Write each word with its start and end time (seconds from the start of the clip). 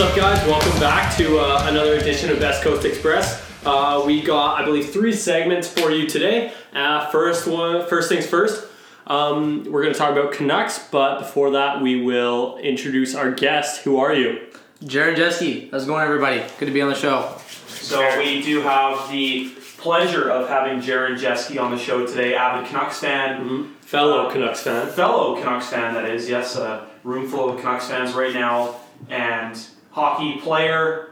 up, 0.00 0.16
guys? 0.16 0.46
Welcome 0.46 0.78
back 0.80 1.14
to 1.18 1.38
uh, 1.38 1.66
another 1.68 1.94
edition 1.94 2.30
of 2.30 2.38
Best 2.40 2.62
Coast 2.62 2.86
Express. 2.86 3.44
Uh, 3.66 4.02
we 4.06 4.22
got, 4.22 4.58
I 4.60 4.64
believe, 4.64 4.90
three 4.90 5.12
segments 5.12 5.68
for 5.68 5.90
you 5.90 6.06
today. 6.06 6.52
Uh, 6.72 7.06
first 7.10 7.46
one, 7.46 7.86
first 7.86 8.08
things 8.08 8.26
first. 8.26 8.66
Um, 9.06 9.64
we're 9.64 9.82
going 9.82 9.92
to 9.92 9.98
talk 9.98 10.12
about 10.12 10.32
Canucks, 10.32 10.78
but 10.90 11.18
before 11.18 11.50
that, 11.50 11.82
we 11.82 12.02
will 12.02 12.56
introduce 12.58 13.14
our 13.14 13.30
guest. 13.30 13.82
Who 13.82 13.98
are 13.98 14.14
you? 14.14 14.46
Jaron 14.82 15.16
Jeske, 15.16 15.70
how's 15.70 15.84
it 15.84 15.86
going, 15.86 16.02
everybody? 16.04 16.42
Good 16.58 16.66
to 16.66 16.72
be 16.72 16.80
on 16.80 16.88
the 16.88 16.94
show. 16.94 17.36
So 17.66 18.18
we 18.18 18.40
do 18.40 18.62
have 18.62 19.10
the 19.10 19.50
pleasure 19.76 20.30
of 20.30 20.48
having 20.48 20.80
Jaron 20.80 21.18
Jeske 21.18 21.60
on 21.60 21.70
the 21.72 21.78
show 21.78 22.06
today, 22.06 22.34
avid 22.34 22.68
Canucks 22.70 23.00
fan, 23.00 23.74
Fellow 23.82 24.28
Uh, 24.28 24.32
Canucks 24.32 24.62
fan. 24.62 24.86
fellow 24.88 25.36
Canucks 25.36 25.66
fan 25.68 25.92
that 25.94 26.06
is, 26.08 26.28
yes, 26.28 26.56
a 26.56 26.86
room 27.04 27.28
full 27.28 27.50
of 27.50 27.60
Canucks 27.60 27.88
fans 27.88 28.14
right 28.14 28.32
now, 28.32 28.76
and 29.10 29.58
hockey 29.90 30.40
player, 30.40 31.10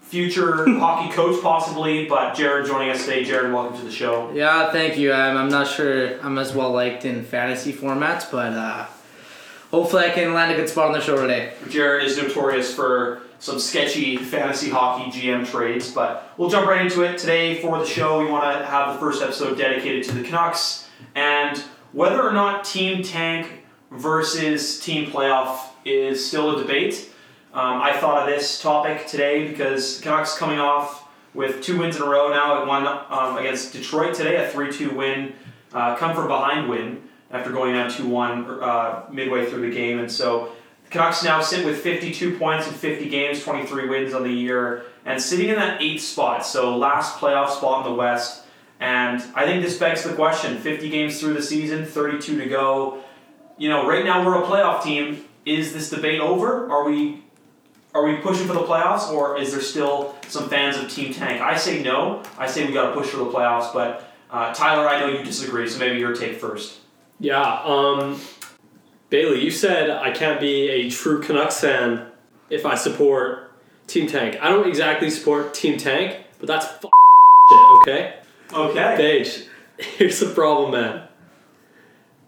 future 0.00 0.64
hockey 0.78 1.12
coach 1.12 1.42
possibly, 1.42 2.06
but 2.06 2.34
Jaron 2.34 2.66
joining 2.66 2.90
us 2.90 3.04
today. 3.04 3.24
Jaron, 3.24 3.52
welcome 3.52 3.78
to 3.78 3.84
the 3.84 3.92
show. 3.92 4.30
Yeah, 4.32 4.72
thank 4.72 4.96
you. 4.98 5.12
I'm, 5.12 5.36
I'm 5.36 5.48
not 5.48 5.66
sure 5.66 6.20
I'm 6.22 6.38
as 6.38 6.54
well 6.54 6.72
liked 6.72 7.04
in 7.04 7.24
fantasy 7.24 7.72
formats, 7.72 8.30
but 8.30 8.52
uh, 8.52 8.86
hopefully 9.70 10.04
I 10.04 10.10
can 10.10 10.34
land 10.34 10.52
a 10.52 10.56
good 10.56 10.68
spot 10.68 10.86
on 10.86 10.92
the 10.92 11.00
show 11.00 11.20
today. 11.20 11.52
Jaron 11.64 12.04
is 12.04 12.16
notorious 12.16 12.74
for 12.74 13.22
some 13.38 13.58
sketchy 13.58 14.16
fantasy 14.16 14.70
hockey 14.70 15.10
GM 15.10 15.46
trades, 15.46 15.92
but 15.92 16.32
we'll 16.36 16.50
jump 16.50 16.66
right 16.66 16.82
into 16.82 17.02
it. 17.02 17.18
Today 17.18 17.60
for 17.60 17.78
the 17.78 17.86
show, 17.86 18.18
we 18.18 18.30
want 18.30 18.58
to 18.58 18.66
have 18.66 18.94
the 18.94 19.00
first 19.00 19.22
episode 19.22 19.56
dedicated 19.56 20.04
to 20.04 20.12
the 20.12 20.24
Canucks 20.24 20.88
and 21.14 21.62
whether 21.92 22.22
or 22.22 22.32
not 22.32 22.64
Team 22.64 23.02
Tank 23.02 23.64
versus 23.90 24.80
Team 24.80 25.10
Playoff 25.10 25.60
is 25.84 26.26
still 26.26 26.56
a 26.56 26.60
debate. 26.60 27.10
Um, 27.54 27.80
I 27.80 27.94
thought 27.94 28.22
of 28.22 28.34
this 28.34 28.60
topic 28.60 29.06
today 29.06 29.48
because 29.48 30.02
Canucks 30.02 30.36
coming 30.36 30.58
off 30.58 31.08
with 31.32 31.62
two 31.62 31.78
wins 31.78 31.96
in 31.96 32.02
a 32.02 32.06
row 32.06 32.28
now. 32.28 32.66
One 32.66 32.86
um, 32.86 33.38
against 33.38 33.72
Detroit 33.72 34.14
today, 34.14 34.44
a 34.44 34.48
3 34.50 34.70
2 34.70 34.90
win, 34.90 35.32
uh, 35.72 35.96
come 35.96 36.14
from 36.14 36.28
behind 36.28 36.68
win 36.68 37.02
after 37.30 37.50
going 37.50 37.72
down 37.72 37.90
2 37.90 38.06
1 38.06 38.60
uh, 38.60 39.06
midway 39.10 39.46
through 39.46 39.62
the 39.62 39.74
game. 39.74 39.98
And 39.98 40.12
so 40.12 40.52
the 40.84 40.90
Canucks 40.90 41.24
now 41.24 41.40
sit 41.40 41.64
with 41.64 41.80
52 41.80 42.36
points 42.38 42.68
in 42.68 42.74
50 42.74 43.08
games, 43.08 43.42
23 43.42 43.88
wins 43.88 44.12
on 44.12 44.24
the 44.24 44.32
year, 44.32 44.84
and 45.06 45.20
sitting 45.20 45.48
in 45.48 45.56
that 45.56 45.80
eighth 45.80 46.02
spot, 46.02 46.44
so 46.44 46.76
last 46.76 47.18
playoff 47.18 47.48
spot 47.48 47.86
in 47.86 47.92
the 47.92 47.96
West. 47.96 48.44
And 48.78 49.22
I 49.34 49.46
think 49.46 49.64
this 49.64 49.78
begs 49.78 50.04
the 50.04 50.12
question 50.12 50.58
50 50.58 50.90
games 50.90 51.18
through 51.18 51.32
the 51.32 51.42
season, 51.42 51.86
32 51.86 52.40
to 52.40 52.46
go. 52.46 53.02
You 53.56 53.70
know, 53.70 53.88
right 53.88 54.04
now 54.04 54.24
we're 54.24 54.40
a 54.40 54.46
playoff 54.46 54.82
team. 54.82 55.24
Is 55.46 55.72
this 55.72 55.88
debate 55.88 56.20
over? 56.20 56.70
Are 56.70 56.84
we 56.84 57.22
are 57.94 58.04
we 58.04 58.16
pushing 58.16 58.46
for 58.46 58.52
the 58.52 58.64
playoffs, 58.64 59.10
or 59.10 59.38
is 59.38 59.52
there 59.52 59.60
still 59.60 60.14
some 60.28 60.48
fans 60.48 60.76
of 60.76 60.90
Team 60.90 61.12
Tank? 61.12 61.40
I 61.40 61.56
say 61.56 61.82
no. 61.82 62.22
I 62.36 62.46
say 62.46 62.66
we 62.66 62.72
got 62.72 62.90
to 62.90 63.00
push 63.00 63.08
for 63.08 63.18
the 63.18 63.30
playoffs. 63.30 63.72
But 63.72 64.12
uh, 64.30 64.52
Tyler, 64.54 64.88
I 64.88 65.00
know 65.00 65.06
you 65.06 65.24
disagree, 65.24 65.68
so 65.68 65.78
maybe 65.78 65.98
your 65.98 66.14
take 66.14 66.36
first. 66.36 66.80
Yeah, 67.18 67.62
um, 67.64 68.20
Bailey, 69.10 69.42
you 69.42 69.50
said 69.50 69.90
I 69.90 70.10
can't 70.10 70.40
be 70.40 70.68
a 70.68 70.90
true 70.90 71.20
Canucks 71.22 71.60
fan 71.60 72.06
if 72.50 72.66
I 72.66 72.74
support 72.74 73.52
Team 73.86 74.06
Tank. 74.06 74.36
I 74.40 74.50
don't 74.50 74.68
exactly 74.68 75.10
support 75.10 75.54
Team 75.54 75.78
Tank, 75.78 76.24
but 76.38 76.46
that's 76.46 76.66
f- 76.66 76.82
shit, 76.82 77.60
okay? 77.80 78.14
Okay. 78.52 78.94
Paige, 78.96 79.46
here's 79.96 80.20
the 80.20 80.26
problem, 80.26 80.72
man. 80.72 81.08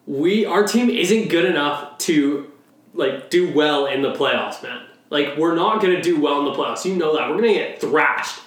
We 0.07 0.45
our 0.45 0.67
team 0.67 0.91
isn't 0.91 1.29
good 1.29 1.45
enough 1.45 1.99
to 1.99 2.51
like 2.95 3.31
do 3.31 3.53
well 3.53 3.87
in 3.87 4.03
the 4.03 4.13
playoffs, 4.13 4.63
man. 4.63 4.87
Like 5.11 5.37
we're 5.37 5.55
not 5.55 5.83
gonna 5.83 6.01
do 6.03 6.21
well 6.21 6.39
in 6.39 6.45
the 6.47 6.53
playoffs. 6.53 6.85
You 6.85 6.95
know 6.97 7.17
that. 7.17 7.29
We're 7.29 7.37
gonna 7.37 7.53
get 7.53 7.81
thrashed 7.81 8.41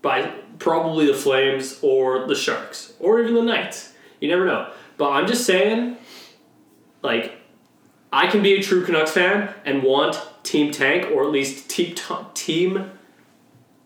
by 0.00 0.32
probably 0.58 1.06
the 1.06 1.14
Flames 1.14 1.78
or 1.82 2.26
the 2.26 2.34
Sharks 2.34 2.92
or 3.00 3.20
even 3.20 3.34
the 3.34 3.42
Knights. 3.42 3.92
You 4.20 4.28
never 4.28 4.46
know. 4.46 4.70
But 4.96 5.10
I'm 5.10 5.26
just 5.26 5.44
saying, 5.44 5.96
like, 7.02 7.32
I 8.12 8.28
can 8.28 8.42
be 8.42 8.54
a 8.54 8.62
true 8.62 8.84
Canucks 8.84 9.10
fan 9.12 9.52
and 9.64 9.82
want 9.82 10.20
Team 10.44 10.70
Tank 10.70 11.10
or 11.10 11.24
at 11.24 11.30
least 11.30 11.68
team 11.68 11.94
top, 11.96 12.34
team 12.34 12.90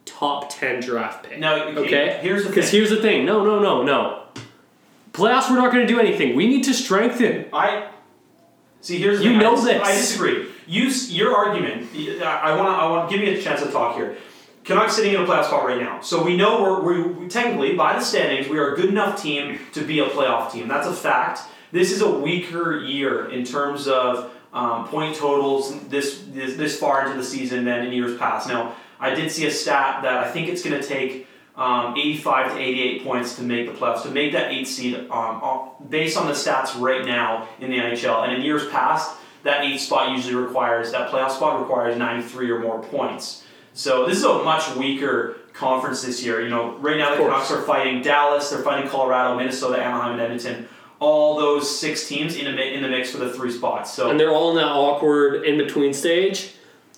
top 0.05 0.51
ten 0.51 0.81
draft 0.81 1.25
pick. 1.27 1.39
No, 1.39 1.55
okay, 1.69 2.19
here's 2.23 2.43
the 2.43 2.49
Because 2.51 2.71
thing. 2.71 2.79
here's 2.81 2.91
the 2.91 3.01
thing. 3.01 3.25
No, 3.25 3.43
no, 3.45 3.59
no, 3.61 3.83
no. 3.83 4.23
Playoffs, 5.13 5.49
we're 5.49 5.57
not 5.57 5.73
going 5.73 5.87
to 5.87 5.91
do 5.93 5.99
anything. 5.99 6.37
We 6.37 6.47
need 6.47 6.65
to 6.65 6.75
strengthen. 6.75 7.47
I 7.53 7.89
see. 8.83 8.99
Here's 8.99 9.19
the 9.21 9.25
You 9.25 9.39
know 9.39 9.53
I 9.53 9.55
dis- 9.55 9.65
this. 9.65 9.83
I 9.83 9.93
disagree. 9.93 10.47
Use 10.67 11.13
your 11.13 11.35
argument. 11.35 11.89
I 11.95 12.57
want 12.57 12.69
to. 12.69 12.73
I 12.73 12.91
want 12.91 13.11
give 13.11 13.21
me 13.21 13.35
a 13.35 13.43
chance 13.43 13.63
to 13.63 13.71
talk 13.71 13.97
here. 13.97 14.17
Canucks 14.65 14.97
sitting 14.97 15.15
in 15.15 15.21
a 15.21 15.25
playoff 15.25 15.45
spot 15.45 15.65
right 15.65 15.81
now, 15.81 16.01
so 16.01 16.25
we 16.25 16.37
know 16.37 16.61
we're, 16.61 16.83
we're 16.83 17.09
we, 17.13 17.29
technically 17.29 17.77
by 17.77 17.93
the 17.93 18.01
standings 18.01 18.49
we 18.49 18.59
are 18.59 18.73
a 18.73 18.77
good 18.77 18.89
enough 18.89 19.23
team 19.23 19.61
to 19.73 19.85
be 19.85 20.01
a 20.01 20.07
playoff 20.07 20.51
team. 20.51 20.67
That's 20.67 20.89
a 20.89 20.93
fact. 20.93 21.43
This 21.71 21.93
is 21.93 22.01
a 22.01 22.11
weaker 22.11 22.79
year 22.81 23.31
in 23.31 23.45
terms 23.45 23.87
of 23.87 24.33
um, 24.53 24.89
point 24.89 25.15
totals 25.15 25.87
this, 25.89 26.25
this 26.31 26.57
this 26.57 26.79
far 26.79 27.07
into 27.07 27.17
the 27.17 27.25
season 27.25 27.65
than 27.65 27.87
in 27.87 27.93
years 27.93 28.19
past. 28.19 28.49
Now 28.49 28.75
I 28.99 29.15
did 29.15 29.31
see 29.31 29.47
a 29.47 29.51
stat 29.51 30.03
that 30.03 30.25
I 30.25 30.31
think 30.31 30.49
it's 30.49 30.63
going 30.63 30.81
to 30.81 30.87
take 30.87 31.29
um, 31.57 31.95
85 31.97 32.53
to 32.53 32.59
88 32.59 33.05
points 33.05 33.37
to 33.37 33.43
make 33.43 33.67
the 33.67 33.79
playoffs, 33.79 34.03
to 34.03 34.11
make 34.11 34.33
that 34.33 34.53
eight 34.53 34.67
seed, 34.67 34.95
um, 35.11 35.41
uh, 35.43 35.69
based 35.89 36.17
on 36.17 36.27
the 36.27 36.33
stats 36.33 36.79
right 36.79 37.05
now 37.05 37.49
in 37.61 37.71
the 37.71 37.79
NHL. 37.79 38.25
And 38.25 38.35
in 38.35 38.43
years 38.43 38.69
past, 38.69 39.17
that 39.47 39.65
eighth 39.65 39.81
spot 39.81 40.11
usually 40.15 40.35
requires, 40.35 40.93
that 40.93 41.11
playoff 41.11 41.31
spot 41.31 41.61
requires 41.61 41.97
93 41.97 42.51
or 42.51 42.61
more 42.61 42.83
points. 42.83 43.45
So 43.75 44.07
this 44.07 44.19
is 44.19 44.25
a 44.25 44.43
much 44.43 44.75
weaker 44.77 45.37
conference 45.53 46.03
this 46.03 46.25
year. 46.25 46.43
You 46.43 46.49
know, 46.49 46.77
right 46.79 46.97
now 46.97 47.11
the 47.11 47.23
Canucks 47.23 47.51
are 47.51 47.63
fighting 47.63 48.03
Dallas, 48.03 48.51
they're 48.51 48.63
fighting 48.63 48.89
Colorado, 48.89 49.37
Minnesota, 49.37 49.83
Anaheim, 49.83 50.13
and 50.13 50.21
Edmonton. 50.21 50.69
All 50.99 51.37
those 51.37 51.79
six 51.79 52.09
teams 52.09 52.37
in, 52.37 52.47
a, 52.47 52.61
in 52.61 52.83
the 52.83 52.89
mix 52.89 53.11
for 53.11 53.19
the 53.19 53.33
three 53.33 53.51
spots. 53.51 53.93
So 53.93 54.11
And 54.11 54.19
they're 54.19 54.31
all 54.31 54.51
in 54.51 54.57
that 54.57 54.71
awkward 54.71 55.45
in 55.45 55.59
between 55.59 55.93
stage 55.93 56.55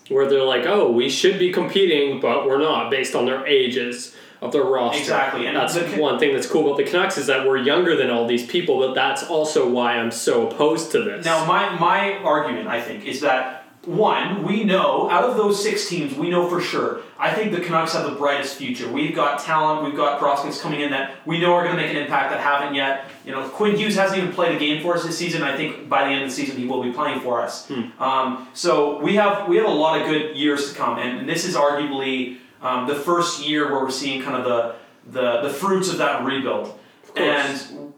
where 0.08 0.28
they're 0.28 0.44
like, 0.44 0.66
oh, 0.66 0.90
we 0.90 1.10
should 1.10 1.38
be 1.38 1.52
competing, 1.52 2.20
but 2.20 2.46
we're 2.46 2.60
not 2.60 2.90
based 2.90 3.14
on 3.14 3.26
their 3.26 3.44
ages 3.46 4.14
of 4.40 4.52
their 4.52 4.64
roster. 4.64 5.00
Exactly, 5.00 5.46
and 5.46 5.56
that's 5.56 5.74
the 5.74 5.84
one 6.00 6.18
thing 6.18 6.34
that's 6.34 6.46
cool 6.46 6.66
about 6.66 6.76
the 6.76 6.84
Canucks 6.84 7.18
is 7.18 7.26
that 7.26 7.46
we're 7.46 7.58
younger 7.58 7.96
than 7.96 8.10
all 8.10 8.26
these 8.26 8.46
people, 8.46 8.78
but 8.78 8.94
that's 8.94 9.24
also 9.24 9.68
why 9.68 9.98
I'm 9.98 10.10
so 10.10 10.48
opposed 10.48 10.92
to 10.92 11.02
this. 11.02 11.24
Now, 11.24 11.44
my, 11.44 11.76
my 11.78 12.14
argument, 12.18 12.68
I 12.68 12.80
think, 12.80 13.04
is 13.06 13.20
that 13.22 13.58
one, 13.84 14.44
we 14.44 14.64
know 14.64 15.08
out 15.10 15.24
of 15.24 15.36
those 15.36 15.62
six 15.62 15.88
teams, 15.88 16.14
we 16.14 16.28
know 16.28 16.48
for 16.48 16.60
sure. 16.60 17.00
I 17.18 17.32
think 17.32 17.52
the 17.52 17.60
Canucks 17.60 17.94
have 17.94 18.04
the 18.04 18.16
brightest 18.16 18.56
future. 18.56 18.90
We've 18.90 19.14
got 19.14 19.40
talent, 19.40 19.84
we've 19.84 19.96
got 19.96 20.18
prospects 20.18 20.60
coming 20.60 20.80
in 20.80 20.90
that 20.90 21.16
we 21.24 21.40
know 21.40 21.54
are 21.54 21.64
going 21.64 21.74
to 21.74 21.82
make 21.82 21.90
an 21.90 21.96
impact 21.96 22.30
that 22.30 22.40
haven't 22.40 22.74
yet. 22.74 23.06
You 23.24 23.32
know, 23.32 23.48
Quinn 23.48 23.76
Hughes 23.76 23.96
hasn't 23.96 24.20
even 24.20 24.32
played 24.32 24.54
a 24.54 24.58
game 24.58 24.82
for 24.82 24.94
us 24.94 25.04
this 25.04 25.16
season. 25.16 25.42
I 25.42 25.56
think 25.56 25.88
by 25.88 26.04
the 26.04 26.10
end 26.10 26.24
of 26.24 26.28
the 26.28 26.34
season, 26.34 26.58
he 26.58 26.66
will 26.66 26.82
be 26.82 26.92
playing 26.92 27.20
for 27.20 27.40
us. 27.40 27.70
Um, 27.98 28.48
so 28.52 29.00
we 29.00 29.14
have 29.14 29.48
we 29.48 29.56
have 29.56 29.66
a 29.66 29.70
lot 29.70 30.00
of 30.00 30.06
good 30.06 30.36
years 30.36 30.70
to 30.70 30.76
come, 30.76 30.98
and 30.98 31.28
this 31.28 31.46
is 31.46 31.54
arguably 31.54 32.38
um, 32.62 32.86
the 32.86 32.94
first 32.94 33.46
year 33.46 33.70
where 33.70 33.82
we're 33.82 33.90
seeing 33.90 34.22
kind 34.22 34.36
of 34.36 34.44
the 34.44 34.74
the, 35.10 35.40
the 35.42 35.50
fruits 35.50 35.88
of 35.90 35.98
that 35.98 36.24
rebuild. 36.24 36.78
course. 37.14 37.70
And 37.70 37.92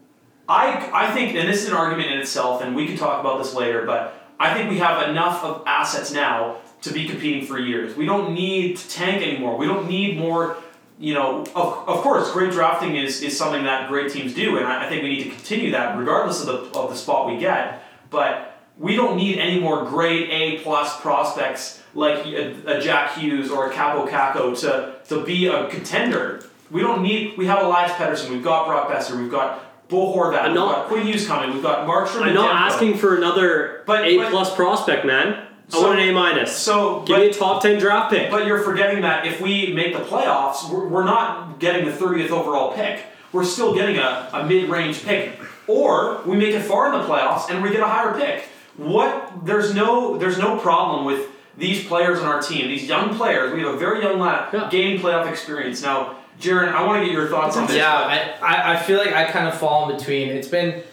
I, 0.47 0.89
I 0.93 1.11
think, 1.11 1.35
and 1.35 1.47
this 1.47 1.63
is 1.63 1.69
an 1.69 1.75
argument 1.75 2.11
in 2.11 2.19
itself, 2.19 2.61
and 2.61 2.75
we 2.75 2.87
can 2.87 2.97
talk 2.97 3.19
about 3.19 3.37
this 3.37 3.53
later, 3.53 3.85
but 3.85 4.13
I 4.39 4.53
think 4.53 4.69
we 4.69 4.77
have 4.79 5.09
enough 5.09 5.43
of 5.43 5.63
assets 5.65 6.11
now 6.11 6.57
to 6.81 6.91
be 6.91 7.07
competing 7.07 7.45
for 7.45 7.59
years. 7.59 7.95
We 7.95 8.05
don't 8.05 8.33
need 8.33 8.77
to 8.77 8.89
tank 8.89 9.21
anymore. 9.21 9.55
We 9.57 9.67
don't 9.67 9.87
need 9.87 10.17
more, 10.17 10.57
you 10.99 11.13
know, 11.13 11.41
of, 11.55 11.87
of 11.87 12.01
course, 12.01 12.31
great 12.31 12.51
drafting 12.51 12.95
is, 12.95 13.21
is 13.21 13.37
something 13.37 13.63
that 13.65 13.87
great 13.87 14.11
teams 14.11 14.33
do, 14.33 14.57
and 14.57 14.65
I, 14.65 14.85
I 14.85 14.89
think 14.89 15.03
we 15.03 15.09
need 15.09 15.23
to 15.25 15.29
continue 15.29 15.71
that 15.71 15.97
regardless 15.97 16.45
of 16.45 16.47
the, 16.47 16.79
of 16.79 16.89
the 16.89 16.95
spot 16.95 17.27
we 17.27 17.37
get. 17.37 17.83
But 18.09 18.59
we 18.77 18.95
don't 18.95 19.15
need 19.15 19.37
any 19.37 19.59
more 19.59 19.85
grade 19.85 20.29
A 20.29 20.59
plus 20.63 20.99
prospects 21.01 21.80
like 21.93 22.25
a, 22.25 22.77
a 22.77 22.81
Jack 22.81 23.17
Hughes 23.17 23.49
or 23.51 23.69
a 23.69 23.73
Kaapo 23.73 24.07
Kakko 24.09 24.57
to, 24.61 24.95
to 25.09 25.23
be 25.23 25.47
a 25.47 25.67
contender. 25.67 26.43
We 26.69 26.81
don't 26.81 27.01
need, 27.01 27.37
we 27.37 27.45
have 27.47 27.63
Elias 27.63 27.91
Pettersson, 27.93 28.29
we've 28.29 28.43
got 28.43 28.65
Brock 28.67 28.89
Boeser, 28.89 29.19
we've 29.21 29.31
got 29.31 29.89
Bo 29.89 30.15
Horvat, 30.15 30.39
I'm 30.39 30.45
we've 30.51 30.55
not- 30.55 30.75
got 30.75 30.87
Quinn 30.87 31.05
Hughes 31.05 31.27
coming, 31.27 31.53
we've 31.53 31.63
got 31.63 31.85
Markstrom 31.87 32.21
I'm 32.21 32.33
not 32.33 32.71
asking 32.71 32.97
for 32.97 33.17
another 33.17 33.83
But- 33.85 34.05
A 34.05 34.17
but- 34.17 34.31
plus 34.31 34.55
prospect, 34.55 35.05
man. 35.05 35.47
I 35.73 35.77
want 35.79 35.99
an 35.99 36.09
A 36.09 36.13
minus. 36.13 36.53
So, 36.53 36.99
Give 37.05 37.15
but, 37.15 37.19
me 37.21 37.29
a 37.29 37.33
top 37.33 37.61
ten 37.61 37.79
draft 37.79 38.11
pick. 38.11 38.29
but 38.29 38.45
you're 38.45 38.59
forgetting 38.61 39.03
that 39.03 39.25
if 39.25 39.39
we 39.39 39.71
make 39.73 39.93
the 39.93 40.01
playoffs, 40.03 40.69
we're, 40.69 40.85
we're 40.85 41.05
not 41.05 41.59
getting 41.59 41.85
the 41.85 41.91
30th 41.93 42.29
overall 42.29 42.73
pick. 42.73 43.05
We're 43.31 43.45
still 43.45 43.73
getting 43.73 43.95
a, 43.97 44.29
a 44.33 44.45
mid-range 44.45 45.03
pick. 45.05 45.39
Or 45.67 46.21
we 46.25 46.35
make 46.35 46.53
it 46.53 46.61
far 46.63 46.93
in 46.93 46.99
the 46.99 47.07
playoffs 47.07 47.49
and 47.49 47.63
we 47.63 47.69
get 47.69 47.79
a 47.79 47.87
higher 47.87 48.13
pick. 48.19 48.43
What 48.75 49.45
there's 49.45 49.73
no 49.73 50.17
there's 50.17 50.37
no 50.37 50.57
problem 50.57 51.05
with 51.05 51.29
these 51.61 51.85
players 51.85 52.19
on 52.19 52.25
our 52.25 52.41
team, 52.41 52.67
these 52.67 52.85
young 52.85 53.15
players. 53.15 53.53
We 53.53 53.61
have 53.61 53.75
a 53.75 53.77
very 53.77 54.01
young 54.01 54.19
lad 54.19 54.49
Yeah. 54.51 54.67
gaining 54.69 54.99
playoff 54.99 55.29
experience. 55.29 55.81
Now, 55.81 56.17
Jaron, 56.39 56.73
I 56.73 56.85
want 56.85 57.01
to 57.01 57.05
get 57.05 57.13
your 57.13 57.27
thoughts 57.27 57.55
on 57.55 57.67
this. 57.67 57.77
Yeah, 57.77 57.93
I, 57.93 58.35
I, 58.41 58.73
I 58.73 58.77
feel 58.77 58.97
like 58.97 59.13
I 59.13 59.25
kind 59.31 59.47
of 59.47 59.57
fall 59.57 59.89
in 59.89 59.95
between. 59.97 60.29
It's 60.29 60.47
been 60.47 60.83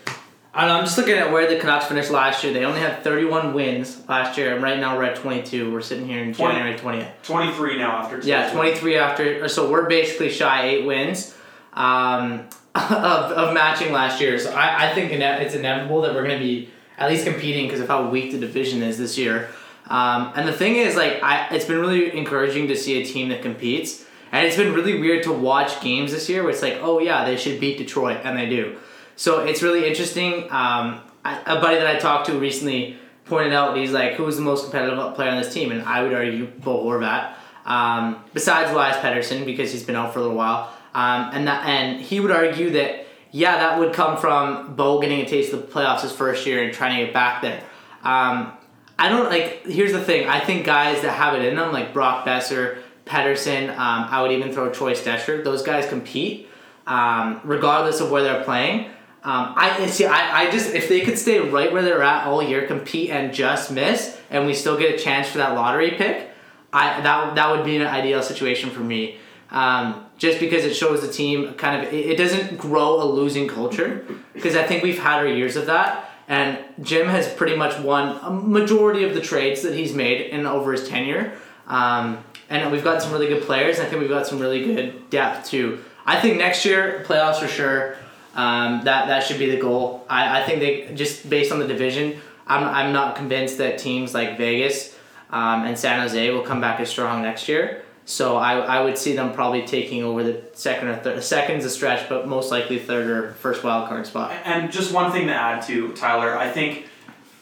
I 0.53 0.63
don't 0.63 0.71
know, 0.71 0.79
I'm 0.79 0.85
just 0.85 0.99
looking 0.99 1.15
at 1.17 1.31
where 1.31 1.49
the 1.49 1.61
Canucks 1.61 1.87
finished 1.87 2.11
last 2.11 2.43
year. 2.43 2.53
They 2.53 2.65
only 2.65 2.81
had 2.81 3.05
31 3.05 3.55
wins 3.55 4.03
last 4.09 4.37
year, 4.37 4.55
and 4.55 4.63
right 4.63 4.79
now 4.81 4.97
we're 4.97 5.05
at 5.05 5.15
22. 5.17 5.73
We're 5.73 5.81
sitting 5.81 6.09
here 6.09 6.23
in 6.23 6.35
20. 6.35 6.55
January 6.55 6.77
20th. 6.79 7.23
23 7.23 7.79
now 7.79 7.99
after. 7.99 8.19
Yeah, 8.21 8.51
23 8.51 8.97
after. 8.97 9.49
So 9.49 9.71
we're 9.71 9.89
basically 9.89 10.31
shy 10.31 10.65
eight 10.67 10.85
wins 10.87 11.37
um, 11.75 12.49
of, 12.75 12.91
of 12.91 13.55
matching 13.55 13.93
last 13.93 14.21
year. 14.21 14.39
So 14.39 14.53
I, 14.53 14.91
I 14.91 14.95
think 14.95 15.13
it's 15.13 15.55
inevitable 15.55 16.01
that 16.03 16.15
we're 16.15 16.27
going 16.27 16.39
to 16.39 16.45
be 16.45 16.71
at 16.97 17.09
least 17.09 17.25
competing 17.25 17.67
because 17.67 17.81
of 17.81 17.87
how 17.87 18.09
weak 18.09 18.33
the 18.33 18.39
division 18.39 18.83
is 18.83 18.99
this 18.99 19.17
year. 19.17 19.51
Um, 19.89 20.33
and 20.37 20.47
the 20.47 20.53
thing 20.53 20.77
is, 20.77 20.97
like, 20.97 21.23
I, 21.23 21.49
it's 21.55 21.65
been 21.65 21.81
really 21.81 22.17
encouraging 22.17 22.69
to 22.69 22.77
see 22.77 23.01
a 23.01 23.05
team 23.05 23.31
that 23.31 23.43
competes. 23.43 24.05
And 24.31 24.47
it's 24.47 24.57
been 24.57 24.75
really 24.75 25.01
weird 25.01 25.23
to 25.25 25.33
watch 25.33 25.81
games 25.81 26.13
this 26.13 26.29
year 26.29 26.43
where 26.43 26.53
it's 26.53 26.63
like, 26.63 26.79
oh 26.83 26.99
yeah, 26.99 27.25
they 27.25 27.37
should 27.37 27.59
beat 27.61 27.79
Detroit, 27.79 28.21
and 28.25 28.39
they 28.39 28.49
do. 28.49 28.77
So 29.17 29.41
it's 29.47 29.63
really 29.63 29.89
interesting. 29.89 30.45
Um, 30.51 31.01
buddy 31.25 31.77
that 31.77 31.87
I 31.87 31.99
talked 31.99 32.27
to 32.27 32.39
recently 32.39 32.99
pointed 33.25 33.53
out, 33.53 33.77
he's 33.77 33.93
like, 33.93 34.15
who's 34.15 34.37
the 34.37 34.43
most 34.43 34.65
competitive 34.65 35.15
player 35.15 35.31
on 35.31 35.39
this 35.39 35.53
team? 35.53 35.73
And 35.73 35.83
I 35.83 36.03
would 36.03 36.13
argue 36.13 36.47
Bo 36.47 36.85
Horvat. 36.85 37.35
Um, 37.65 38.23
besides 38.33 38.71
Elias 38.71 38.97
Pettersson, 38.97 39.45
because 39.45 39.73
he's 39.73 39.83
been 39.83 39.97
out 39.97 40.13
for 40.13 40.21
a 40.21 40.23
little 40.23 40.37
while. 40.37 40.73
Um, 40.95 41.31
and 41.33 41.47
that, 41.49 41.67
and 41.67 42.01
he 42.01 42.21
would 42.21 42.31
argue 42.31 42.71
that, 42.71 43.07
yeah, 43.31 43.59
that 43.59 43.79
would 43.79 43.93
come 43.93 44.17
from 44.17 44.75
Bo 44.75 45.01
getting 45.01 45.21
a 45.21 45.27
taste 45.27 45.53
of 45.53 45.61
the 45.61 45.67
playoffs 45.67 46.01
his 46.01 46.13
first 46.13 46.47
year 46.47 46.63
and 46.63 46.73
trying 46.73 46.99
to 46.99 47.05
get 47.05 47.15
back 47.15 47.43
there. 47.43 47.63
Um, 48.03 48.53
I 48.99 49.09
don't 49.09 49.29
like. 49.31 49.65
Here's 49.67 49.93
the 49.93 50.03
thing. 50.03 50.29
I 50.29 50.41
think 50.41 50.67
guys 50.67 51.03
that 51.03 51.13
have 51.13 51.35
it 51.35 51.45
in 51.45 51.57
them, 51.57 51.73
like 51.73 51.93
Brock 51.93 52.27
Boeser, 52.27 52.79
Pettersson, 53.07 53.71
um, 53.71 54.07
I 54.11 54.21
would 54.23 54.33
even 54.33 54.53
throw 54.53 54.71
Troy 54.71 54.95
Stecher. 54.95 55.45
Those 55.45 55.63
guys 55.63 55.89
compete, 55.89 56.49
um, 56.87 57.41
regardless 57.45 58.01
of 58.01 58.11
where 58.11 58.23
they're 58.25 58.43
playing. 58.43 58.87
Um, 59.23 59.55
I 59.57 59.87
see. 59.87 60.05
I, 60.05 60.43
I 60.43 60.51
just 60.51 60.75
if 60.75 60.89
they 60.89 61.01
could 61.01 61.19
stay 61.19 61.39
right 61.39 61.73
where 61.73 61.83
they're 61.83 62.03
at 62.03 62.27
all 62.27 62.43
year, 62.43 62.67
compete 62.67 63.11
and 63.11 63.33
just 63.33 63.71
miss, 63.71 64.19
and 64.31 64.47
we 64.47 64.55
still 64.55 64.77
get 64.77 64.95
a 64.95 64.99
chance 64.99 65.29
for 65.29 65.39
that 65.39 65.55
lottery 65.55 65.93
pick. 65.93 66.31
I 66.73 67.01
that 67.01 67.35
that 67.35 67.51
would 67.51 67.65
be 67.65 67.77
an 67.77 67.87
ideal 67.87 68.23
situation 68.23 68.71
for 68.71 68.81
me. 68.81 69.19
Um, 69.51 70.07
just 70.19 70.41
because 70.41 70.65
it 70.65 70.75
shows 70.75 71.01
the 71.01 71.13
team 71.13 71.55
kind 71.55 71.87
of 71.87 71.93
it, 71.93 72.07
it 72.07 72.17
doesn't 72.17 72.59
grow 72.59 73.01
a 73.03 73.07
losing 73.07 73.49
culture 73.49 74.05
because 74.35 74.57
I 74.57 74.65
think 74.65 74.83
we've 74.83 74.99
had 74.99 75.19
our 75.19 75.27
years 75.27 75.57
of 75.57 75.67
that 75.67 76.08
and 76.29 76.59
Jim 76.83 77.09
has 77.09 77.33
pretty 77.33 77.57
much 77.57 77.79
won 77.81 78.19
a 78.23 78.31
majority 78.31 79.03
of 79.03 79.15
the 79.15 79.21
trades 79.21 79.63
that 79.63 79.75
he's 79.75 79.95
made 79.95 80.21
in 80.31 80.47
over 80.47 80.73
his 80.73 80.87
tenure. 80.87 81.33
Um, 81.67 82.23
and 82.51 82.71
we've 82.71 82.85
got 82.85 83.03
some 83.03 83.13
really 83.13 83.29
good 83.29 83.43
players. 83.43 83.81
I 83.81 83.87
think 83.87 84.01
we've 84.01 84.11
got 84.11 84.27
some 84.27 84.39
really 84.39 84.65
good 84.65 85.11
depth 85.11 85.49
too. 85.49 85.83
I 86.07 86.21
think 86.21 86.39
next 86.39 86.65
year 86.65 87.05
playoffs 87.07 87.41
for 87.41 87.49
sure. 87.49 87.97
Um, 88.35 88.85
that 88.85 89.09
that 89.09 89.25
should 89.25 89.39
be 89.39 89.51
the 89.51 89.61
goal. 89.61 90.07
I, 90.09 90.41
I 90.41 90.45
think 90.45 90.61
they 90.61 90.95
just 90.95 91.29
based 91.29 91.51
on 91.51 91.59
the 91.59 91.67
division. 91.67 92.21
I'm 92.47 92.65
I'm 92.65 92.93
not 92.93 93.17
convinced 93.17 93.59
that 93.59 93.79
teams 93.79 94.15
like 94.15 94.39
Vegas 94.39 94.97
um, 95.31 95.65
and 95.65 95.79
San 95.79 96.01
Jose 96.01 96.31
will 96.31 96.43
come 96.43 96.61
back 96.61 96.79
as 96.81 96.89
strong 96.89 97.23
next 97.23 97.49
year. 97.49 97.83
So 98.09 98.39
I, 98.39 98.59
I 98.61 98.83
would 98.83 98.97
see 98.97 99.15
them 99.15 99.35
probably 99.35 99.67
taking 99.67 100.03
over 100.03 100.25
the 100.25 100.43
second 100.55 100.89
or 100.89 100.97
third. 100.97 101.23
Second's 101.23 101.67
a 101.67 101.71
stretch, 101.71 102.09
but 102.09 102.27
most 102.27 102.51
likely 102.51 102.79
third 102.79 103.07
or 103.07 103.33
first 103.35 103.63
wild 103.63 103.87
card 103.87 104.07
spot. 104.07 104.33
And 104.47 104.73
just 104.73 104.95
one 104.95 105.13
thing 105.13 105.27
to 105.27 105.35
add 105.35 105.61
to 105.65 105.93
Tyler, 105.93 106.35
I 106.35 106.51
think 106.51 106.87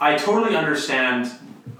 I 0.00 0.16
totally 0.16 0.56
understand 0.56 1.30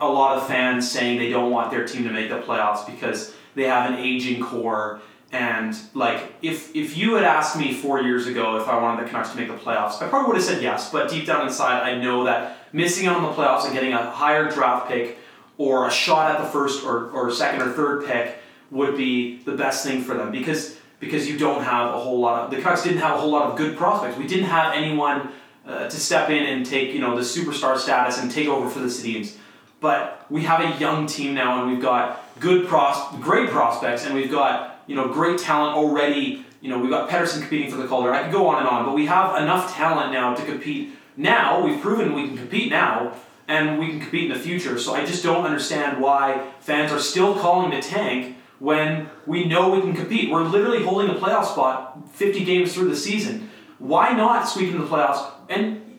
a 0.01 0.09
lot 0.09 0.39
of 0.39 0.47
fans 0.47 0.89
saying 0.89 1.19
they 1.19 1.31
don't 1.31 1.51
want 1.51 1.73
their 1.73 1.85
team 1.85 2.05
to 2.05 2.13
make 2.13 2.29
the 2.29 2.39
playoffs 2.39 2.87
because 2.87 3.35
they 3.57 3.65
have 3.65 3.91
an 3.91 3.99
aging 3.99 4.41
core. 4.41 5.01
And 5.33 5.77
like, 5.95 6.35
if 6.41 6.75
if 6.77 6.97
you 6.97 7.17
had 7.17 7.25
asked 7.25 7.59
me 7.59 7.75
four 7.75 8.01
years 8.03 8.29
ago 8.29 8.57
if 8.57 8.69
I 8.69 8.81
wanted 8.81 9.05
the 9.05 9.11
Canucks 9.11 9.31
to 9.31 9.37
make 9.37 9.49
the 9.49 9.55
playoffs, 9.55 10.01
I 10.01 10.07
probably 10.07 10.29
would 10.29 10.37
have 10.37 10.45
said 10.45 10.63
yes. 10.63 10.93
But 10.93 11.11
deep 11.11 11.27
down 11.27 11.45
inside, 11.45 11.83
I 11.83 12.01
know 12.01 12.23
that 12.23 12.59
missing 12.73 13.09
out 13.09 13.17
on 13.17 13.25
the 13.25 13.31
playoffs 13.31 13.65
and 13.65 13.75
getting 13.75 13.95
a 13.95 14.11
higher 14.13 14.49
draft 14.49 14.89
pick 14.89 15.19
or 15.59 15.89
a 15.89 15.91
shot 15.91 16.37
at 16.37 16.41
the 16.41 16.49
first 16.49 16.85
or, 16.85 17.11
or 17.11 17.33
second 17.33 17.63
or 17.63 17.73
third 17.73 18.07
pick 18.07 18.39
would 18.71 18.97
be 18.97 19.39
the 19.39 19.53
best 19.53 19.85
thing 19.87 20.03
for 20.03 20.15
them 20.15 20.31
because 20.31 20.77
because 20.99 21.29
you 21.29 21.39
don't 21.39 21.63
have 21.63 21.95
a 21.95 21.99
whole 21.99 22.19
lot 22.19 22.45
of 22.45 22.51
the 22.51 22.57
Canucks 22.57 22.83
didn't 22.83 22.99
have 22.99 23.17
a 23.17 23.21
whole 23.21 23.31
lot 23.31 23.51
of 23.51 23.57
good 23.57 23.77
prospects. 23.77 24.17
We 24.17 24.27
didn't 24.27 24.47
have 24.47 24.75
anyone 24.75 25.31
uh, 25.67 25.89
to 25.89 25.97
step 25.97 26.31
in 26.31 26.45
and 26.45 26.65
take 26.65 26.93
you 26.93 27.01
know 27.01 27.15
the 27.15 27.23
superstar 27.23 27.79
status 27.79 28.21
and 28.21 28.31
take 28.31 28.49
over 28.49 28.69
for 28.69 28.81
the 28.81 28.87
Sedins. 28.87 29.37
But 29.81 30.25
we 30.31 30.43
have 30.43 30.61
a 30.61 30.79
young 30.81 31.07
team 31.07 31.35
now, 31.35 31.63
and 31.63 31.71
we've 31.71 31.83
got 31.83 32.25
good 32.41 32.67
pros, 32.67 32.97
great 33.21 33.51
prospects, 33.51 34.07
and 34.07 34.15
we've 34.15 34.31
got 34.31 34.83
you 34.87 34.97
know 34.97 35.09
great 35.09 35.39
talent 35.39 35.77
already. 35.77 36.45
You 36.61 36.71
know 36.71 36.79
we've 36.79 36.91
got 36.91 37.11
Pettersson 37.11 37.41
competing 37.41 37.71
for 37.71 37.77
the 37.77 37.87
Calder. 37.87 38.13
I 38.13 38.23
could 38.23 38.33
go 38.33 38.49
on 38.49 38.59
and 38.59 38.69
on, 38.69 38.87
but 38.87 38.95
we 38.95 39.07
have 39.07 39.41
enough 39.41 39.75
talent 39.75 40.13
now 40.13 40.35
to 40.35 40.45
compete. 40.45 40.95
Now 41.17 41.65
we've 41.65 41.81
proven 41.81 42.15
we 42.15 42.29
can 42.29 42.37
compete 42.37 42.71
now, 42.71 43.15
and 43.49 43.79
we 43.79 43.91
can 43.91 44.01
compete 44.01 44.31
in 44.31 44.37
the 44.37 44.43
future. 44.43 44.79
So 44.79 44.95
I 44.95 45.05
just 45.05 45.23
don't 45.23 45.45
understand 45.45 46.01
why 46.01 46.51
fans 46.61 46.91
are 46.91 46.99
still 46.99 47.35
calling 47.35 47.71
the 47.71 47.81
tank 47.81 48.37
when 48.59 49.09
we 49.27 49.45
know 49.45 49.71
we 49.71 49.81
can 49.81 49.95
compete. 49.95 50.31
We're 50.31 50.43
literally 50.43 50.83
holding 50.83 51.11
a 51.11 51.15
playoff 51.15 51.47
spot 51.47 52.09
50 52.11 52.45
games 52.45 52.75
through 52.75 52.89
the 52.89 52.97
season. 52.97 53.51
Why 53.79 54.13
not 54.13 54.49
sweep 54.49 54.71
into 54.73 54.85
the 54.85 54.89
playoffs? 54.89 55.31
And 55.49 55.99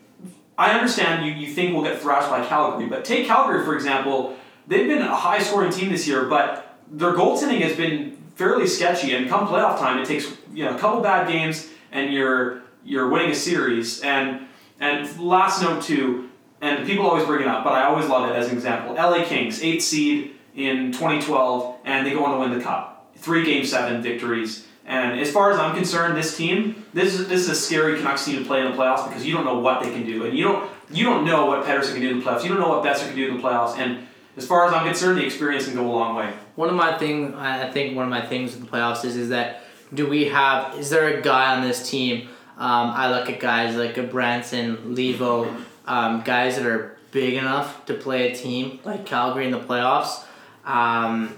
I 0.56 0.72
understand 0.72 1.24
you, 1.24 1.32
you 1.32 1.52
think 1.52 1.74
we'll 1.74 1.84
get 1.84 2.00
thrashed 2.00 2.30
by 2.30 2.44
Calgary, 2.44 2.88
but 2.88 3.04
take 3.04 3.26
Calgary, 3.26 3.64
for 3.64 3.74
example. 3.74 4.36
They've 4.66 4.88
been 4.88 5.02
a 5.02 5.14
high 5.14 5.38
scoring 5.38 5.70
team 5.70 5.90
this 5.90 6.06
year, 6.06 6.24
but 6.24 6.78
their 6.90 7.12
goaltending 7.12 7.60
has 7.60 7.76
been 7.76 8.18
fairly 8.34 8.66
sketchy. 8.66 9.14
And 9.14 9.28
come 9.28 9.46
playoff 9.46 9.78
time, 9.78 9.98
it 9.98 10.06
takes 10.06 10.26
you 10.52 10.64
know 10.64 10.74
a 10.74 10.78
couple 10.78 11.00
bad 11.00 11.28
games 11.28 11.68
and 11.92 12.12
you're 12.12 12.62
you're 12.84 13.08
winning 13.08 13.30
a 13.30 13.34
series. 13.34 14.00
And 14.02 14.46
and 14.80 15.18
last 15.20 15.62
note 15.62 15.82
too, 15.82 16.30
and 16.60 16.86
people 16.86 17.06
always 17.06 17.24
bring 17.24 17.42
it 17.42 17.48
up, 17.48 17.64
but 17.64 17.72
I 17.72 17.84
always 17.84 18.08
love 18.08 18.30
it 18.30 18.36
as 18.36 18.48
an 18.48 18.54
example. 18.54 18.94
LA 18.94 19.24
Kings, 19.24 19.62
eighth 19.62 19.84
seed 19.84 20.34
in 20.54 20.92
2012, 20.92 21.77
and 21.98 22.06
they 22.06 22.12
go 22.12 22.24
on 22.24 22.32
to 22.32 22.38
win 22.38 22.56
the 22.56 22.64
cup. 22.64 23.12
Three 23.16 23.44
game 23.44 23.64
seven 23.64 24.00
victories. 24.02 24.66
And 24.86 25.20
as 25.20 25.30
far 25.30 25.52
as 25.52 25.58
I'm 25.58 25.74
concerned, 25.74 26.16
this 26.16 26.36
team, 26.36 26.86
this 26.94 27.18
is 27.18 27.28
this 27.28 27.42
is 27.42 27.48
a 27.50 27.54
scary 27.54 27.98
Canucks 27.98 28.24
team 28.24 28.38
to 28.38 28.44
play 28.44 28.64
in 28.64 28.70
the 28.70 28.76
playoffs 28.76 29.06
because 29.06 29.26
you 29.26 29.34
don't 29.34 29.44
know 29.44 29.58
what 29.58 29.82
they 29.82 29.90
can 29.90 30.06
do, 30.06 30.24
and 30.24 30.36
you 30.36 30.44
don't 30.44 30.70
you 30.90 31.04
don't 31.04 31.26
know 31.26 31.44
what 31.46 31.66
Pettersson 31.66 31.92
can 31.92 32.00
do 32.00 32.10
in 32.10 32.20
the 32.20 32.24
playoffs. 32.24 32.42
You 32.42 32.48
don't 32.48 32.60
know 32.60 32.68
what 32.68 32.84
Boeser 32.84 33.06
can 33.06 33.16
do 33.16 33.28
in 33.28 33.36
the 33.36 33.42
playoffs. 33.42 33.76
And 33.76 34.06
as 34.36 34.46
far 34.46 34.66
as 34.66 34.72
I'm 34.72 34.86
concerned, 34.86 35.18
the 35.18 35.26
experience 35.26 35.66
can 35.66 35.74
go 35.74 35.84
a 35.84 35.92
long 35.92 36.14
way. 36.14 36.32
One 36.54 36.68
of 36.70 36.74
my 36.74 36.96
thing, 36.96 37.34
I 37.34 37.70
think 37.70 37.96
one 37.96 38.04
of 38.04 38.10
my 38.10 38.24
things 38.24 38.54
with 38.54 38.64
the 38.64 38.70
playoffs 38.70 39.04
is 39.04 39.16
is 39.16 39.28
that 39.28 39.64
do 39.92 40.06
we 40.06 40.26
have 40.26 40.78
is 40.78 40.88
there 40.90 41.18
a 41.18 41.20
guy 41.20 41.54
on 41.54 41.66
this 41.66 41.90
team? 41.90 42.28
Um, 42.56 42.90
I 42.90 43.10
look 43.10 43.28
at 43.28 43.40
guys 43.40 43.76
like 43.76 43.98
a 43.98 44.02
Branson, 44.02 44.94
Leivo, 44.94 45.64
um, 45.86 46.22
guys 46.22 46.56
that 46.56 46.66
are 46.66 46.96
big 47.10 47.34
enough 47.34 47.84
to 47.86 47.94
play 47.94 48.32
a 48.32 48.34
team 48.34 48.80
like 48.84 49.06
Calgary 49.06 49.44
in 49.44 49.52
the 49.52 49.60
playoffs. 49.60 50.24
Um, 50.64 51.36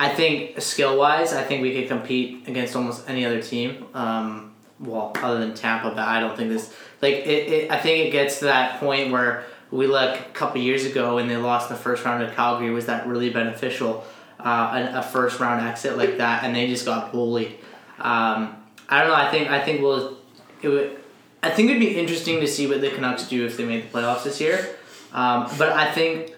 I 0.00 0.08
think 0.08 0.58
skill 0.62 0.96
wise, 0.96 1.34
I 1.34 1.42
think 1.42 1.60
we 1.60 1.74
could 1.74 1.86
compete 1.86 2.48
against 2.48 2.74
almost 2.74 3.06
any 3.06 3.26
other 3.26 3.42
team. 3.42 3.84
Um, 3.92 4.54
well, 4.78 5.12
other 5.16 5.38
than 5.40 5.52
Tampa, 5.54 5.90
but 5.90 5.98
I 5.98 6.20
don't 6.20 6.34
think 6.34 6.48
this 6.48 6.74
like 7.02 7.16
it, 7.16 7.52
it. 7.52 7.70
I 7.70 7.78
think 7.78 8.06
it 8.06 8.10
gets 8.10 8.38
to 8.38 8.46
that 8.46 8.80
point 8.80 9.12
where 9.12 9.44
we 9.70 9.86
look 9.86 10.18
a 10.18 10.22
couple 10.32 10.58
years 10.62 10.86
ago 10.86 11.16
when 11.16 11.28
they 11.28 11.36
lost 11.36 11.68
the 11.68 11.74
first 11.74 12.02
round 12.06 12.22
of 12.22 12.34
Calgary. 12.34 12.70
Was 12.70 12.86
that 12.86 13.06
really 13.06 13.28
beneficial? 13.28 14.02
Uh, 14.38 14.88
a, 14.94 15.00
a 15.00 15.02
first 15.02 15.38
round 15.38 15.60
exit 15.68 15.98
like 15.98 16.16
that, 16.16 16.44
and 16.44 16.56
they 16.56 16.66
just 16.66 16.86
got 16.86 17.12
bullied. 17.12 17.58
Um, 17.98 18.56
I 18.88 19.00
don't 19.00 19.08
know. 19.08 19.14
I 19.14 19.30
think 19.30 19.50
I 19.50 19.62
think 19.62 19.82
we'll. 19.82 20.16
It 20.62 20.68
would. 20.68 20.98
I 21.42 21.50
think 21.50 21.68
it'd 21.68 21.78
be 21.78 21.98
interesting 21.98 22.40
to 22.40 22.46
see 22.46 22.66
what 22.66 22.80
the 22.80 22.88
Canucks 22.88 23.28
do 23.28 23.44
if 23.44 23.58
they 23.58 23.66
made 23.66 23.84
the 23.84 23.98
playoffs 23.98 24.24
this 24.24 24.40
year. 24.40 24.76
Um, 25.12 25.46
but 25.58 25.72
I 25.72 25.92
think 25.92 26.34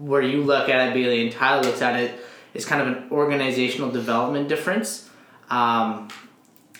where 0.00 0.22
you 0.22 0.42
look 0.42 0.68
at 0.68 0.88
it, 0.88 0.94
Bailey, 0.94 1.22
and 1.22 1.32
Tyler 1.32 1.62
looks 1.62 1.80
at 1.80 2.00
it, 2.00 2.20
is 2.58 2.66
kind 2.66 2.82
of 2.82 2.88
an 2.88 3.10
organizational 3.10 3.90
development 3.90 4.48
difference. 4.48 5.08
Um, 5.48 6.08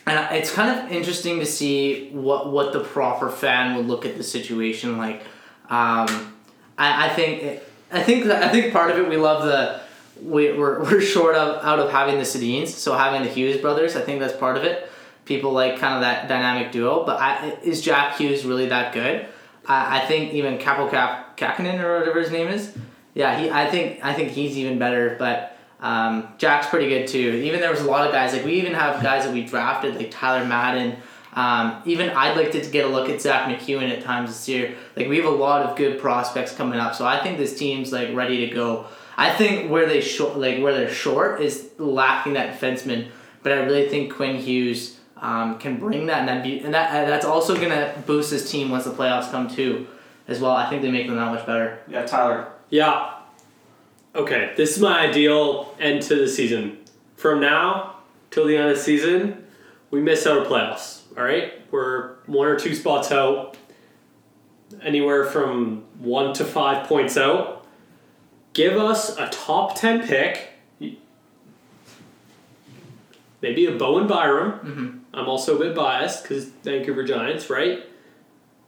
and 0.05 0.35
it's 0.35 0.51
kind 0.51 0.77
of 0.77 0.91
interesting 0.91 1.39
to 1.39 1.45
see 1.45 2.09
what 2.11 2.51
what 2.51 2.73
the 2.73 2.79
proper 2.81 3.29
fan 3.29 3.75
would 3.75 3.87
look 3.87 4.05
at 4.05 4.17
the 4.17 4.23
situation 4.23 4.97
like. 4.97 5.21
Um, 5.69 6.35
I, 6.77 7.07
I 7.07 7.09
think 7.09 7.61
I 7.91 8.03
think 8.03 8.25
I 8.25 8.49
think 8.49 8.73
part 8.73 8.91
of 8.91 8.97
it 8.97 9.07
we 9.07 9.17
love 9.17 9.43
the 9.43 9.81
we, 10.21 10.51
we're, 10.51 10.83
we're 10.83 11.01
short 11.01 11.35
of 11.35 11.63
out 11.63 11.79
of 11.79 11.91
having 11.91 12.17
the 12.17 12.23
Sedins, 12.23 12.67
so 12.67 12.93
having 12.93 13.23
the 13.23 13.29
Hughes 13.29 13.57
brothers, 13.61 13.95
I 13.95 14.01
think 14.01 14.19
that's 14.19 14.35
part 14.35 14.57
of 14.57 14.63
it. 14.63 14.89
People 15.25 15.51
like 15.51 15.77
kind 15.77 15.95
of 15.95 16.01
that 16.01 16.27
dynamic 16.27 16.71
duo, 16.71 17.05
but 17.05 17.19
I, 17.19 17.57
is 17.63 17.81
Jack 17.81 18.17
Hughes 18.17 18.45
really 18.45 18.67
that 18.69 18.93
good? 18.93 19.27
I, 19.67 20.01
I 20.01 20.05
think 20.07 20.33
even 20.33 20.57
Kaapo 20.57 20.89
Cap 20.89 21.37
Kakinen 21.37 21.81
or 21.81 21.99
whatever 21.99 22.19
his 22.19 22.31
name 22.31 22.47
is, 22.47 22.75
yeah, 23.13 23.39
he 23.39 23.49
I 23.49 23.69
think 23.69 24.03
I 24.03 24.13
think 24.13 24.31
he's 24.31 24.57
even 24.57 24.79
better, 24.79 25.15
but. 25.17 25.55
Um, 25.81 26.27
Jack's 26.37 26.67
pretty 26.67 26.89
good 26.89 27.07
too. 27.07 27.41
Even 27.43 27.61
there 27.61 27.71
was 27.71 27.81
a 27.81 27.89
lot 27.89 28.05
of 28.05 28.11
guys 28.11 28.33
like 28.33 28.43
we 28.43 28.53
even 28.53 28.73
have 28.73 29.01
guys 29.01 29.25
that 29.25 29.33
we 29.33 29.45
drafted 29.45 29.95
like 29.95 30.11
Tyler 30.11 30.45
Madden. 30.45 30.97
Um, 31.33 31.81
even 31.85 32.09
I'd 32.09 32.35
like 32.35 32.51
to 32.53 32.61
get 32.69 32.85
a 32.85 32.87
look 32.89 33.07
at 33.07 33.21
Zack 33.21 33.47
MacEwen 33.47 33.89
at 33.89 34.03
times 34.03 34.29
this 34.29 34.49
year. 34.49 34.75
Like 34.95 35.07
we 35.07 35.17
have 35.17 35.25
a 35.25 35.29
lot 35.29 35.61
of 35.61 35.77
good 35.77 35.99
prospects 35.99 36.53
coming 36.53 36.79
up, 36.79 36.95
so 36.95 37.05
I 37.05 37.21
think 37.21 37.37
this 37.37 37.57
team's 37.57 37.93
like 37.93 38.13
ready 38.13 38.47
to 38.47 38.53
go. 38.53 38.87
I 39.15 39.33
think 39.33 39.69
where 39.69 39.85
they 39.85 40.01
short 40.01 40.37
like 40.37 40.61
where 40.61 40.73
they're 40.73 40.89
short 40.89 41.41
is 41.41 41.69
lacking 41.77 42.33
that 42.33 42.59
defenseman, 42.59 43.07
but 43.43 43.51
I 43.51 43.57
really 43.57 43.87
think 43.87 44.13
Quinn 44.13 44.37
Hughes 44.37 44.97
um, 45.17 45.59
can 45.59 45.77
bring 45.77 46.07
that, 46.07 46.19
and 46.19 46.27
that 46.27 46.43
be, 46.43 46.59
and 46.59 46.73
that 46.73 47.07
that's 47.07 47.25
also 47.25 47.55
gonna 47.55 47.93
boost 48.05 48.31
this 48.31 48.49
team 48.49 48.69
once 48.69 48.85
the 48.85 48.91
playoffs 48.91 49.29
come 49.31 49.47
too, 49.47 49.87
as 50.27 50.39
well. 50.39 50.51
I 50.51 50.69
think 50.69 50.81
they 50.81 50.91
make 50.91 51.07
them 51.07 51.15
that 51.15 51.31
much 51.31 51.45
better. 51.45 51.79
Yeah, 51.87 52.05
Tyler. 52.05 52.47
Yeah. 52.69 53.13
Okay, 54.19 54.51
this 54.57 54.75
is 54.75 54.81
my 54.81 54.99
ideal 55.07 55.73
end 55.79 56.01
to 56.01 56.15
the 56.15 56.27
season. 56.27 56.77
From 57.15 57.39
now 57.39 57.95
till 58.31 58.45
the 58.45 58.57
end 58.57 58.69
of 58.69 58.75
the 58.75 58.83
season, 58.83 59.45
we 59.91 60.01
miss 60.01 60.27
out 60.27 60.39
of 60.39 60.47
playoffs. 60.47 61.03
All 61.17 61.23
right, 61.23 61.53
we're 61.71 62.15
one 62.25 62.45
or 62.45 62.59
two 62.59 62.75
spots 62.75 63.13
out, 63.13 63.55
anywhere 64.81 65.23
from 65.23 65.85
one 65.99 66.33
to 66.33 66.43
five 66.43 66.85
points 66.85 67.15
out. 67.15 67.65
Give 68.51 68.75
us 68.75 69.17
a 69.17 69.29
top 69.29 69.75
ten 69.75 70.05
pick. 70.05 70.49
Maybe 73.41 73.67
a 73.67 73.71
Bowen 73.71 74.05
Byram. 74.05 74.51
Mm-hmm. 74.51 74.97
I'm 75.13 75.29
also 75.29 75.55
a 75.55 75.59
bit 75.59 75.73
biased 75.73 76.23
because 76.23 76.43
Vancouver 76.43 77.05
Giants, 77.05 77.49
right? 77.49 77.85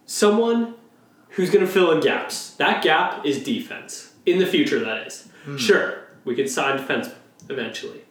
Someone 0.06 0.76
who's 1.32 1.50
going 1.50 1.66
to 1.66 1.70
fill 1.70 1.92
in 1.92 2.00
gaps. 2.00 2.52
That 2.52 2.82
gap 2.82 3.26
is 3.26 3.44
defense. 3.44 4.14
In 4.26 4.40
the 4.40 4.46
future, 4.46 4.80
that 4.80 5.08
is. 5.08 5.28
Hmm. 5.44 5.58
Sure, 5.58 6.02
we 6.26 6.36
could 6.36 6.50
sign 6.50 6.78
defense 6.78 7.10
eventually. 7.50 8.02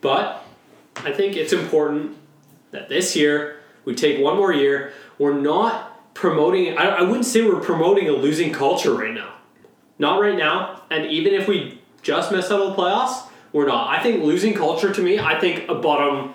But 0.00 0.44
I 0.96 1.12
think 1.12 1.36
it's 1.36 1.52
important 1.52 2.16
that 2.70 2.88
this 2.88 3.16
year 3.16 3.60
we 3.84 3.94
take 3.94 4.22
one 4.22 4.36
more 4.36 4.52
year. 4.52 4.92
We're 5.18 5.38
not 5.38 6.14
promoting, 6.14 6.76
I, 6.76 6.88
I 6.88 7.02
wouldn't 7.02 7.24
say 7.24 7.42
we're 7.42 7.60
promoting 7.60 8.08
a 8.08 8.12
losing 8.12 8.52
culture 8.52 8.94
right 8.94 9.14
now. 9.14 9.34
Not 9.98 10.20
right 10.20 10.36
now. 10.36 10.82
And 10.90 11.06
even 11.06 11.34
if 11.34 11.48
we 11.48 11.80
just 12.02 12.32
miss 12.32 12.50
out 12.50 12.60
on 12.60 12.70
the 12.70 12.76
playoffs, 12.76 13.28
we're 13.52 13.66
not. 13.66 13.88
I 13.88 14.02
think 14.02 14.22
losing 14.22 14.54
culture 14.54 14.92
to 14.92 15.02
me, 15.02 15.18
I 15.18 15.38
think 15.38 15.68
a 15.68 15.74
bottom 15.74 16.34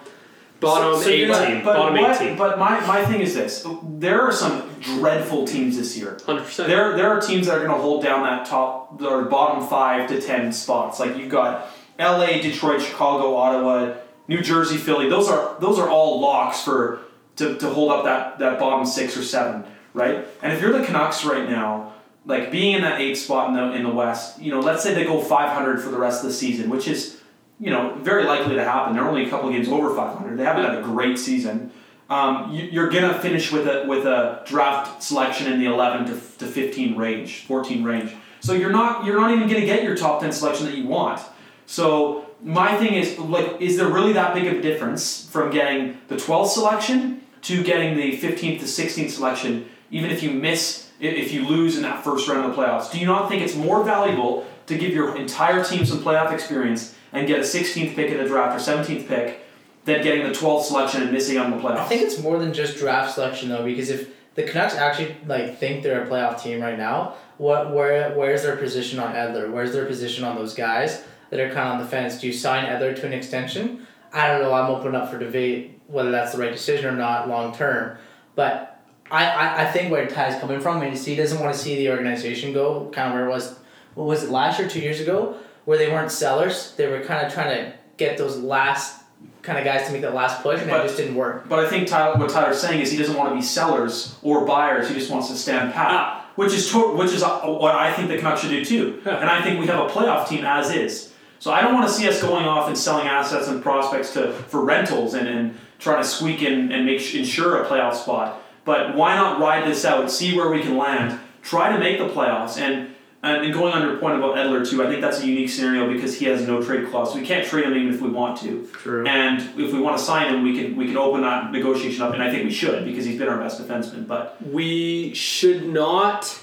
bottom 0.61 0.95
So- 0.95 1.01
so 1.01 1.09
eight 1.09 1.19
you're- 1.27 1.45
team. 1.45 1.61
But, 1.65 1.75
bottom 1.75 1.97
what- 2.01 2.11
eight 2.21 2.27
team. 2.27 2.37
but 2.37 2.57
my, 2.57 2.79
my 2.87 3.03
thing 3.03 3.19
is 3.21 3.33
this: 3.35 3.65
there 3.83 4.21
are 4.21 4.31
some 4.31 4.63
dreadful 4.79 5.45
teams 5.45 5.77
this 5.77 5.97
year. 5.97 6.17
Hundred 6.25 6.43
percent. 6.45 6.69
There, 6.69 6.95
there 6.95 7.09
are 7.09 7.19
teams 7.19 7.47
that 7.47 7.57
are 7.57 7.65
going 7.65 7.75
to 7.75 7.81
hold 7.81 8.03
down 8.03 8.23
that 8.23 8.45
top 8.45 9.01
or 9.01 9.23
bottom 9.25 9.67
five 9.67 10.07
to 10.09 10.21
ten 10.21 10.53
spots. 10.53 10.99
Like 10.99 11.17
you've 11.17 11.29
got 11.29 11.67
L.A., 11.99 12.41
Detroit, 12.41 12.81
Chicago, 12.81 13.35
Ottawa, 13.35 13.93
New 14.27 14.41
Jersey, 14.41 14.77
Philly. 14.77 15.09
Those 15.09 15.27
are 15.29 15.55
those 15.59 15.77
are 15.77 15.89
all 15.89 16.21
locks 16.21 16.63
for 16.63 17.01
to, 17.35 17.57
to 17.57 17.69
hold 17.69 17.91
up 17.91 18.05
that 18.05 18.39
that 18.39 18.59
bottom 18.59 18.85
six 18.85 19.17
or 19.17 19.23
seven, 19.23 19.63
right? 19.93 20.25
And 20.41 20.53
if 20.53 20.61
you're 20.61 20.71
the 20.77 20.85
Canucks 20.85 21.25
right 21.25 21.49
now, 21.49 21.93
like 22.25 22.51
being 22.51 22.75
in 22.75 22.81
that 22.81 23.01
eighth 23.01 23.19
spot 23.19 23.49
in 23.49 23.55
the 23.55 23.73
in 23.73 23.83
the 23.83 23.89
West, 23.89 24.39
you 24.41 24.51
know, 24.51 24.59
let's 24.59 24.83
say 24.83 24.93
they 24.93 25.03
go 25.05 25.19
500 25.19 25.81
for 25.81 25.89
the 25.89 25.97
rest 25.97 26.23
of 26.23 26.29
the 26.29 26.33
season, 26.35 26.69
which 26.69 26.87
is 26.87 27.20
you 27.61 27.69
know 27.69 27.95
very 28.01 28.25
likely 28.25 28.55
to 28.55 28.63
happen. 28.63 28.93
They're 28.93 29.07
only 29.07 29.25
a 29.25 29.29
couple 29.29 29.49
games 29.51 29.69
over 29.69 29.95
500. 29.95 30.37
They 30.37 30.43
haven't 30.43 30.65
had 30.65 30.79
a 30.79 30.81
great 30.81 31.19
season. 31.19 31.71
Um, 32.09 32.51
you, 32.51 32.63
you're 32.65 32.89
gonna 32.89 33.17
finish 33.19 33.51
with 33.51 33.67
a 33.67 33.85
with 33.87 34.05
a 34.05 34.41
draft 34.45 35.03
selection 35.03 35.53
in 35.53 35.59
the 35.59 35.67
11 35.67 36.07
to, 36.07 36.13
to 36.39 36.47
15 36.47 36.97
range, 36.97 37.45
14 37.45 37.83
range. 37.83 38.13
So 38.41 38.53
you're 38.53 38.71
not 38.71 39.05
you're 39.05 39.19
not 39.19 39.31
even 39.31 39.47
gonna 39.47 39.65
get 39.65 39.83
your 39.83 39.95
top 39.95 40.21
10 40.21 40.31
selection 40.31 40.65
that 40.65 40.75
you 40.75 40.87
want. 40.87 41.21
So 41.67 42.25
my 42.41 42.75
thing 42.77 42.95
is 42.95 43.17
like, 43.19 43.61
is 43.61 43.77
there 43.77 43.87
really 43.87 44.13
that 44.13 44.33
big 44.33 44.47
of 44.47 44.57
a 44.57 44.61
difference 44.61 45.29
from 45.29 45.51
getting 45.51 46.01
the 46.07 46.15
12th 46.15 46.49
selection 46.49 47.21
to 47.43 47.63
getting 47.63 47.95
the 47.95 48.17
15th 48.17 48.59
to 48.59 48.65
16th 48.65 49.11
selection, 49.11 49.69
even 49.91 50.09
if 50.09 50.23
you 50.23 50.31
miss 50.31 50.89
if 50.99 51.31
you 51.31 51.47
lose 51.47 51.77
in 51.77 51.83
that 51.83 52.03
first 52.03 52.27
round 52.27 52.43
of 52.45 52.55
the 52.55 52.61
playoffs? 52.61 52.91
Do 52.91 52.99
you 52.99 53.05
not 53.05 53.29
think 53.29 53.43
it's 53.43 53.55
more 53.55 53.83
valuable 53.83 54.47
to 54.65 54.77
give 54.77 54.91
your 54.93 55.15
entire 55.15 55.63
team 55.63 55.85
some 55.85 55.99
playoff 55.99 56.31
experience 56.31 56.95
and 57.13 57.27
get 57.27 57.39
a 57.39 57.43
16th 57.43 57.95
pick 57.95 58.11
in 58.11 58.17
the 58.17 58.27
draft 58.27 58.55
or 58.55 58.73
17th 58.73 59.07
pick 59.07 59.41
than 59.85 60.03
getting 60.03 60.23
the 60.23 60.33
12th 60.33 60.63
selection 60.63 61.01
and 61.01 61.11
missing 61.11 61.37
on 61.37 61.51
the 61.51 61.57
playoffs? 61.57 61.77
I 61.77 61.87
think 61.87 62.01
it's 62.03 62.19
more 62.19 62.39
than 62.39 62.53
just 62.53 62.77
draft 62.77 63.15
selection 63.15 63.49
though, 63.49 63.63
because 63.63 63.89
if 63.89 64.09
the 64.35 64.43
Canucks 64.43 64.75
actually 64.75 65.15
like 65.25 65.57
think 65.57 65.83
they're 65.83 66.03
a 66.03 66.07
playoff 66.07 66.41
team 66.41 66.61
right 66.61 66.77
now, 66.77 67.15
what 67.37 67.73
where 67.73 68.15
where's 68.15 68.43
their 68.43 68.55
position 68.55 68.99
on 68.99 69.13
Edler? 69.13 69.51
Where's 69.51 69.73
their 69.73 69.85
position 69.85 70.23
on 70.23 70.35
those 70.35 70.53
guys 70.53 71.03
that 71.29 71.39
are 71.39 71.47
kind 71.47 71.67
of 71.67 71.73
on 71.73 71.79
the 71.79 71.87
fence? 71.87 72.19
Do 72.19 72.27
you 72.27 72.33
sign 72.33 72.65
Edler 72.65 72.95
to 72.95 73.05
an 73.05 73.13
extension? 73.13 73.85
I 74.13 74.27
don't 74.27 74.41
know. 74.41 74.53
I'm 74.53 74.69
open 74.69 74.95
up 74.95 75.09
for 75.11 75.17
debate 75.17 75.79
whether 75.87 76.11
that's 76.11 76.31
the 76.31 76.37
right 76.37 76.51
decision 76.51 76.85
or 76.85 76.97
not 76.97 77.27
long 77.27 77.53
term, 77.53 77.97
but. 78.35 78.67
I, 79.13 79.25
I, 79.25 79.63
I 79.63 79.71
think 79.73 79.91
where 79.91 80.07
Ty's 80.07 80.39
coming 80.39 80.61
from 80.61 80.81
is 80.83 81.05
he 81.05 81.17
doesn't 81.17 81.37
want 81.41 81.53
to 81.53 81.59
see 81.59 81.75
the 81.75 81.89
organization 81.89 82.53
go 82.53 82.89
kind 82.93 83.09
of 83.09 83.13
where 83.13 83.25
it 83.25 83.29
was 83.29 83.59
what 83.93 84.07
was 84.07 84.23
it 84.23 84.29
last 84.29 84.57
year 84.57 84.69
two 84.69 84.79
years 84.79 85.01
ago 85.01 85.35
where 85.65 85.77
they 85.77 85.89
weren't 85.91 86.11
sellers 86.11 86.73
they 86.77 86.87
were 86.87 86.99
kind 87.01 87.25
of 87.25 87.33
trying 87.33 87.55
to 87.55 87.73
get 87.97 88.17
those 88.17 88.37
last 88.37 89.03
kind 89.43 89.57
of 89.57 89.63
guys 89.65 89.85
to 89.87 89.93
make 89.93 90.01
that 90.01 90.13
last 90.13 90.41
push 90.41 90.59
and 90.61 90.69
But- 90.69 90.81
it 90.81 90.87
just 90.87 90.97
didn't 90.97 91.15
work 91.15 91.47
But 91.49 91.59
I 91.59 91.67
think 91.69 91.87
Tyler, 91.87 92.17
what 92.17 92.29
Tyler's 92.29 92.59
saying 92.59 92.81
is 92.81 92.91
he 92.91 92.97
doesn't 92.97 93.15
want 93.15 93.29
to 93.29 93.35
be 93.35 93.41
sellers 93.41 94.15
or 94.23 94.45
buyers. 94.45 94.87
He 94.87 94.93
just 94.95 95.11
wants 95.11 95.29
to 95.29 95.35
stand 95.35 95.73
pat, 95.73 95.87
Ah. 95.91 96.25
which 96.35 96.53
is 96.53 96.71
to- 96.71 96.93
which 96.95 97.11
is 97.11 97.21
uh, 97.23 97.29
what 97.41 97.75
I 97.75 97.91
think 97.93 98.07
the 98.09 98.17
Canucks 98.17 98.41
should 98.41 98.49
do 98.51 98.63
too. 98.65 99.01
Yeah. 99.05 99.17
And 99.17 99.29
I 99.29 99.41
think 99.41 99.59
we 99.59 99.67
have 99.67 99.79
a 99.79 99.89
playoff 99.89 100.27
team 100.27 100.43
as 100.45 100.71
is. 100.73 101.11
So 101.39 101.51
I 101.51 101.61
don't 101.61 101.73
want 101.73 101.87
to 101.87 101.91
see 101.93 102.07
us 102.07 102.21
going 102.21 102.45
off 102.45 102.67
and 102.67 102.77
selling 102.77 103.07
assets 103.07 103.47
and 103.47 103.61
prospects 103.63 104.13
to 104.13 104.31
for 104.31 104.63
rentals 104.63 105.13
and, 105.15 105.27
and 105.27 105.57
trying 105.79 106.01
to 106.01 106.07
squeak 106.07 106.43
in 106.43 106.71
and 106.71 106.85
make 106.85 106.99
ensure 107.15 107.61
a 107.63 107.65
playoff 107.67 107.95
spot. 107.95 108.41
But 108.63 108.95
why 108.95 109.15
not 109.15 109.39
ride 109.39 109.65
this 109.67 109.83
out, 109.85 110.11
see 110.11 110.35
where 110.37 110.49
we 110.49 110.61
can 110.61 110.77
land, 110.77 111.19
try 111.41 111.71
to 111.73 111.79
make 111.79 111.97
the 111.97 112.07
playoffs, 112.09 112.59
and 112.59 112.89
and 113.23 113.45
and 113.45 113.53
going 113.53 113.73
on 113.73 113.87
your 113.87 113.97
point 113.97 114.17
about 114.17 114.35
Edler 114.35 114.67
too, 114.67 114.83
I 114.83 114.87
think 114.87 115.01
that's 115.01 115.21
a 115.21 115.27
unique 115.27 115.49
scenario 115.49 115.91
because 115.91 116.17
he 116.17 116.25
has 116.25 116.47
no 116.47 116.61
trade 116.61 116.89
clause. 116.89 117.15
We 117.15 117.25
can't 117.25 117.45
trade 117.45 117.65
him 117.65 117.75
even 117.75 117.93
if 117.93 118.01
we 118.01 118.09
want 118.09 118.39
to. 118.41 118.67
True. 118.73 119.05
And 119.05 119.41
if 119.59 119.73
we 119.73 119.79
want 119.79 119.97
to 119.97 120.03
sign 120.03 120.33
him, 120.33 120.43
we 120.43 120.59
can 120.59 120.75
we 120.75 120.87
can 120.87 120.97
open 120.97 121.21
that 121.21 121.51
negotiation 121.51 122.01
up, 122.01 122.13
and 122.13 122.23
I 122.23 122.31
think 122.31 122.45
we 122.45 122.51
should 122.51 122.85
because 122.85 123.05
he's 123.05 123.17
been 123.17 123.27
our 123.27 123.37
best 123.37 123.61
defenseman. 123.61 124.07
But 124.07 124.41
we 124.45 125.13
should 125.13 125.67
not 125.67 126.41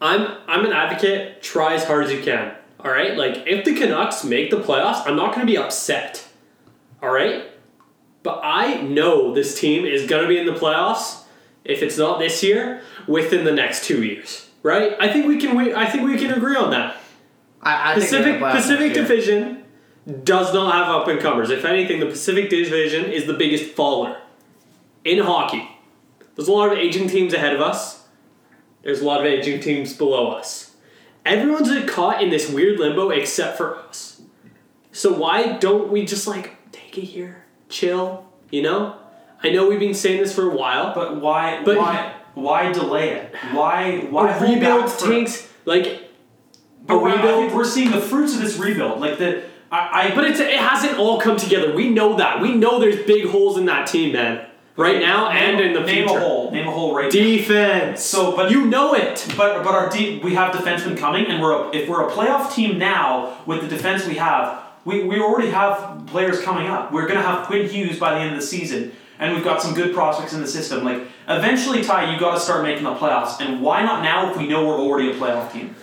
I'm 0.00 0.38
I'm 0.46 0.64
an 0.64 0.72
advocate, 0.72 1.42
try 1.42 1.74
as 1.74 1.84
hard 1.84 2.04
as 2.04 2.12
you 2.12 2.22
can. 2.22 2.54
Alright? 2.80 3.16
Like 3.16 3.46
if 3.46 3.64
the 3.64 3.74
Canucks 3.74 4.24
make 4.24 4.50
the 4.50 4.60
playoffs, 4.60 5.02
I'm 5.06 5.16
not 5.16 5.34
gonna 5.34 5.46
be 5.46 5.58
upset. 5.58 6.26
Alright? 7.02 7.44
But 8.22 8.40
I 8.44 8.82
know 8.82 9.34
this 9.34 9.58
team 9.58 9.84
is 9.84 10.06
gonna 10.06 10.28
be 10.28 10.38
in 10.38 10.46
the 10.46 10.52
playoffs, 10.52 11.24
if 11.64 11.82
it's 11.82 11.98
not 11.98 12.18
this 12.18 12.42
year, 12.42 12.82
within 13.06 13.44
the 13.44 13.52
next 13.52 13.84
two 13.84 14.04
years. 14.04 14.47
Right? 14.68 14.94
I 15.00 15.10
think 15.10 15.26
we 15.26 15.38
can 15.38 15.56
we, 15.56 15.74
I 15.74 15.86
think 15.86 16.04
we 16.04 16.18
can 16.18 16.30
agree 16.32 16.54
on 16.54 16.70
that. 16.72 16.96
I, 17.62 17.92
I 17.92 17.94
Pacific 17.94 18.10
they're 18.24 18.34
in 18.34 18.40
the 18.40 18.46
playoffs 18.46 18.52
Pacific. 18.56 18.92
Division 18.92 19.64
does 20.24 20.52
not 20.52 20.74
have 20.74 20.88
up 20.94 21.08
and 21.08 21.18
comers. 21.18 21.48
If 21.48 21.64
anything, 21.64 22.00
the 22.00 22.06
Pacific 22.06 22.50
Division 22.50 23.06
is 23.06 23.26
the 23.26 23.32
biggest 23.32 23.72
faller 23.74 24.20
in 25.04 25.20
hockey. 25.20 25.68
There's 26.36 26.48
a 26.48 26.52
lot 26.52 26.70
of 26.70 26.78
aging 26.78 27.08
teams 27.08 27.32
ahead 27.32 27.54
of 27.54 27.62
us. 27.62 28.06
There's 28.82 29.00
a 29.00 29.04
lot 29.06 29.20
of 29.20 29.26
aging 29.26 29.60
teams 29.60 29.94
below 29.94 30.30
us. 30.32 30.76
Everyone's 31.24 31.70
caught 31.90 32.22
in 32.22 32.30
this 32.30 32.50
weird 32.50 32.78
limbo 32.78 33.08
except 33.10 33.56
for 33.56 33.76
us. 33.76 34.20
So 34.92 35.12
why 35.12 35.54
don't 35.58 35.90
we 35.90 36.04
just 36.04 36.26
like 36.26 36.56
take 36.72 36.96
a 36.96 37.04
year, 37.04 37.44
chill? 37.68 38.26
You 38.50 38.62
know, 38.62 38.96
I 39.42 39.50
know 39.50 39.68
we've 39.68 39.80
been 39.80 39.94
saying 39.94 40.22
this 40.22 40.34
for 40.34 40.50
a 40.50 40.54
while. 40.54 40.94
but 40.94 41.20
why 41.20 41.62
But- 41.64 41.76
why 41.78 42.14
why 42.42 42.72
delay 42.72 43.10
it? 43.10 43.34
Why 43.52 43.98
why 44.10 44.32
a 44.36 44.40
rebuild 44.40 44.90
for- 44.90 45.06
takes 45.08 45.48
like 45.64 46.10
But 46.86 46.98
rebuild. 46.98 47.52
we're 47.54 47.64
seeing 47.64 47.90
the 47.90 48.00
fruits 48.00 48.34
of 48.34 48.40
this 48.40 48.56
rebuild. 48.56 49.00
Like 49.00 49.18
the 49.18 49.42
I, 49.70 50.10
I 50.10 50.14
But 50.14 50.24
it's 50.24 50.40
it 50.40 50.56
hasn't 50.58 50.98
all 50.98 51.20
come 51.20 51.36
together. 51.36 51.74
We 51.74 51.90
know 51.90 52.16
that. 52.16 52.40
We 52.40 52.54
know 52.54 52.78
there's 52.78 53.04
big 53.04 53.26
holes 53.28 53.58
in 53.58 53.66
that 53.66 53.86
team, 53.86 54.12
man. 54.12 54.46
Right 54.76 55.00
now 55.00 55.28
and 55.30 55.60
in 55.60 55.72
the 55.72 55.80
name 55.80 56.06
future. 56.06 56.18
a 56.18 56.20
hole. 56.20 56.50
Name 56.52 56.68
a 56.68 56.70
hole 56.70 56.94
right. 56.94 57.06
now. 57.06 57.10
Defense. 57.10 58.02
So, 58.02 58.34
but- 58.36 58.50
you 58.50 58.64
know 58.66 58.94
it. 58.94 59.26
But 59.36 59.64
but 59.64 59.74
our 59.74 59.88
deep, 59.90 60.22
we 60.22 60.34
have 60.34 60.54
defensemen 60.54 60.96
coming, 60.96 61.26
and 61.26 61.42
we're 61.42 61.52
a, 61.52 61.70
if 61.76 61.88
we're 61.88 62.06
a 62.08 62.10
playoff 62.12 62.54
team 62.54 62.78
now 62.78 63.38
with 63.44 63.60
the 63.60 63.68
defense 63.68 64.06
we 64.06 64.14
have, 64.14 64.62
we, 64.84 65.02
we 65.02 65.20
already 65.20 65.50
have 65.50 66.06
players 66.06 66.40
coming 66.42 66.68
up. 66.68 66.92
We're 66.92 67.08
gonna 67.08 67.22
have 67.22 67.46
Quinn 67.46 67.68
Hughes 67.68 67.98
by 67.98 68.14
the 68.14 68.20
end 68.20 68.30
of 68.36 68.40
the 68.40 68.46
season, 68.46 68.92
and 69.18 69.34
we've 69.34 69.44
got 69.44 69.60
some 69.60 69.74
good 69.74 69.92
prospects 69.92 70.32
in 70.32 70.40
the 70.40 70.46
system. 70.48 70.84
Like 70.84 71.02
eventually, 71.28 71.82
Ty, 71.82 72.12
you 72.12 72.20
got 72.20 72.34
to 72.34 72.40
start 72.40 72.62
making 72.62 72.84
the 72.84 72.94
playoffs, 72.94 73.40
and 73.40 73.60
why 73.62 73.82
not 73.82 74.02
now 74.02 74.30
if 74.30 74.36
we 74.36 74.46
know 74.46 74.66
we're 74.66 74.78
already 74.78 75.10
a 75.10 75.14
playoff 75.14 75.52
team? 75.52 75.74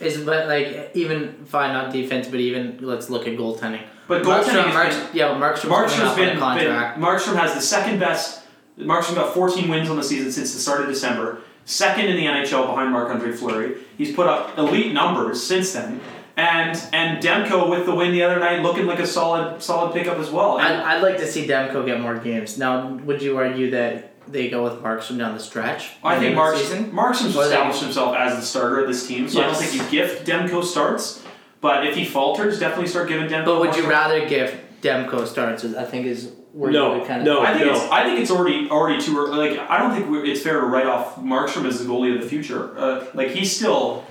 Is 0.00 0.24
but 0.24 0.46
like 0.48 0.90
even 0.94 1.44
fine 1.44 1.74
not 1.74 1.92
defense, 1.92 2.26
but 2.26 2.40
even 2.40 2.78
let's 2.80 3.10
look 3.10 3.26
at 3.28 3.36
goaltending. 3.36 3.82
But 4.08 4.22
Markstrom, 4.22 4.44
goaltending 4.44 4.72
Mark, 4.72 4.86
has 4.86 4.96
been- 4.96 5.16
yeah, 5.16 5.28
Markstrom's 5.34 5.64
Markstrom's 5.64 6.16
been, 6.16 6.28
a 6.38 6.54
been. 6.56 7.02
Markstrom 7.02 7.36
has 7.36 7.54
the 7.54 7.60
second 7.60 7.98
best. 8.00 8.42
Markstrom 8.78 9.16
got 9.16 9.34
14 9.34 9.68
wins 9.68 9.90
on 9.90 9.96
the 9.96 10.02
season 10.02 10.32
since 10.32 10.54
the 10.54 10.58
start 10.58 10.80
of 10.80 10.86
December. 10.88 11.42
Second 11.66 12.06
in 12.06 12.16
the 12.16 12.24
NHL 12.24 12.66
behind 12.66 12.90
Marc-Andre 12.90 13.32
Fleury. 13.32 13.76
He's 13.98 14.14
put 14.14 14.26
up 14.26 14.56
elite 14.58 14.92
numbers 14.94 15.42
since 15.42 15.72
then. 15.74 16.00
And 16.36 16.82
and 16.94 17.22
Demko 17.22 17.68
with 17.68 17.84
the 17.84 17.94
win 17.94 18.12
the 18.12 18.22
other 18.22 18.40
night, 18.40 18.62
looking 18.62 18.86
like 18.86 18.98
a 19.00 19.06
solid 19.06 19.62
solid 19.62 19.92
pickup 19.92 20.16
as 20.18 20.30
well. 20.30 20.56
I'd, 20.58 20.72
I'd 20.72 21.02
like 21.02 21.18
to 21.18 21.26
see 21.26 21.46
Demko 21.46 21.84
get 21.84 22.00
more 22.00 22.16
games. 22.16 22.56
Now, 22.56 22.88
would 23.04 23.20
you 23.20 23.36
argue 23.36 23.70
that 23.72 24.09
they 24.30 24.48
go 24.48 24.62
with 24.64 24.82
Markstrom 24.82 25.18
down 25.18 25.34
the 25.34 25.40
stretch? 25.40 25.90
I 26.02 26.14
think 26.14 26.26
end 26.26 26.32
of 26.32 26.36
Mark, 26.36 26.54
the 26.54 26.60
season? 26.60 26.92
Markstrom's 26.92 27.36
established 27.36 27.82
himself 27.82 28.16
as 28.16 28.36
the 28.36 28.42
starter 28.42 28.80
of 28.80 28.88
this 28.88 29.06
team, 29.06 29.28
so 29.28 29.40
I 29.40 29.46
don't 29.46 29.56
think 29.56 29.74
you 29.74 29.90
gift 29.90 30.26
Demko 30.26 30.62
starts. 30.64 31.24
But 31.60 31.86
if 31.86 31.94
he 31.94 32.04
falters, 32.04 32.58
definitely 32.58 32.88
start 32.88 33.08
giving 33.08 33.28
Demko. 33.28 33.44
But 33.44 33.60
would 33.60 33.76
you 33.76 33.82
starts. 33.82 33.88
rather 33.88 34.28
give 34.28 34.58
Demko 34.80 35.26
starts? 35.26 35.64
I 35.64 35.84
think 35.84 36.06
is 36.06 36.32
where 36.52 36.70
No, 36.70 36.94
you 36.94 36.98
would 37.00 37.08
kind 37.08 37.20
of 37.20 37.26
no. 37.26 37.42
I 37.42 37.52
think 37.52 37.70
it's 37.70 37.80
I 37.90 38.02
think 38.04 38.20
it's 38.20 38.30
already 38.30 38.68
already 38.70 39.00
too 39.00 39.18
early. 39.18 39.50
Like 39.50 39.70
I 39.70 39.78
don't 39.78 39.94
think 39.94 40.08
we're, 40.10 40.24
it's 40.24 40.40
fair 40.40 40.60
to 40.60 40.66
write 40.66 40.86
off 40.86 41.16
Markstrom 41.16 41.66
as 41.66 41.78
the 41.78 41.84
goalie 41.84 42.14
of 42.16 42.22
the 42.22 42.28
future. 42.28 42.76
Uh, 42.78 43.06
like 43.14 43.28
he's 43.28 43.54
still, 43.54 44.04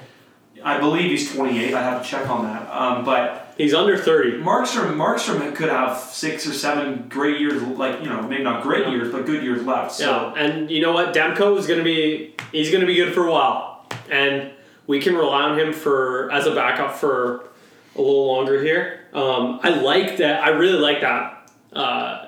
I 0.63 0.79
believe 0.79 1.09
he's 1.09 1.33
28. 1.35 1.73
I 1.73 1.81
have 1.81 2.03
to 2.03 2.07
check 2.07 2.29
on 2.29 2.43
that. 2.45 2.69
Um, 2.71 3.03
but 3.03 3.48
He's 3.59 3.73
under 3.73 3.97
30. 3.97 4.37
Markstrom 4.41 4.95
Markstrom 4.95 5.53
could 5.53 5.67
have 5.69 5.97
six 5.99 6.47
or 6.47 6.53
seven 6.53 7.07
great 7.09 7.41
years. 7.41 7.61
Like 7.61 8.01
you 8.01 8.07
know 8.09 8.21
maybe 8.21 8.41
not 8.41 8.63
great 8.63 8.85
Yeah. 8.85 8.91
years, 8.93 9.11
but 9.11 9.25
good 9.25 9.43
years 9.43 9.63
left. 9.65 9.91
So 9.91 10.33
Yeah, 10.35 10.41
and 10.43 10.71
you 10.71 10.81
know 10.81 10.93
what? 10.93 11.13
Demko 11.13 11.57
is 11.57 11.67
going 11.67 11.79
to 11.79 11.83
be 11.83 12.35
he's 12.53 12.69
going 12.71 12.81
to 12.81 12.87
be 12.87 12.95
good 12.95 13.13
for 13.13 13.27
a 13.27 13.31
while, 13.31 13.85
and 14.09 14.51
we 14.87 14.99
can 15.01 15.13
rely 15.13 15.41
on 15.43 15.59
him 15.59 15.73
for 15.73 16.31
as 16.31 16.47
a 16.47 16.55
backup 16.55 16.95
for 16.95 17.49
a 17.97 18.01
little 18.01 18.27
longer 18.27 18.63
here. 18.63 19.01
Um, 19.13 19.59
I 19.61 19.69
like 19.69 20.17
that. 20.17 20.41
I 20.41 20.49
really 20.51 20.79
like 20.79 21.01
that 21.01 21.51
uh, 21.73 22.27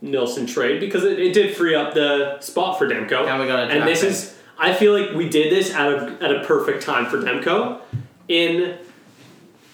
Nilsson 0.00 0.46
trade 0.46 0.80
because 0.80 1.04
it, 1.04 1.18
it 1.18 1.34
did 1.34 1.54
free 1.54 1.74
up 1.74 1.92
the 1.92 2.40
spot 2.40 2.78
for 2.78 2.88
Demko. 2.88 3.28
And 3.28 3.38
we 3.38 3.46
got 3.46 3.68
a 3.70 3.72
and 3.72 3.86
this 3.86 4.00
pick. 4.00 4.10
is 4.10 4.38
I 4.58 4.72
feel 4.72 4.98
like 4.98 5.14
we 5.14 5.28
did 5.28 5.52
this 5.52 5.74
at 5.74 5.92
a 5.92 6.16
at 6.22 6.34
a 6.34 6.42
perfect 6.44 6.82
time 6.82 7.04
for 7.04 7.18
Demko 7.18 7.80
in 8.28 8.78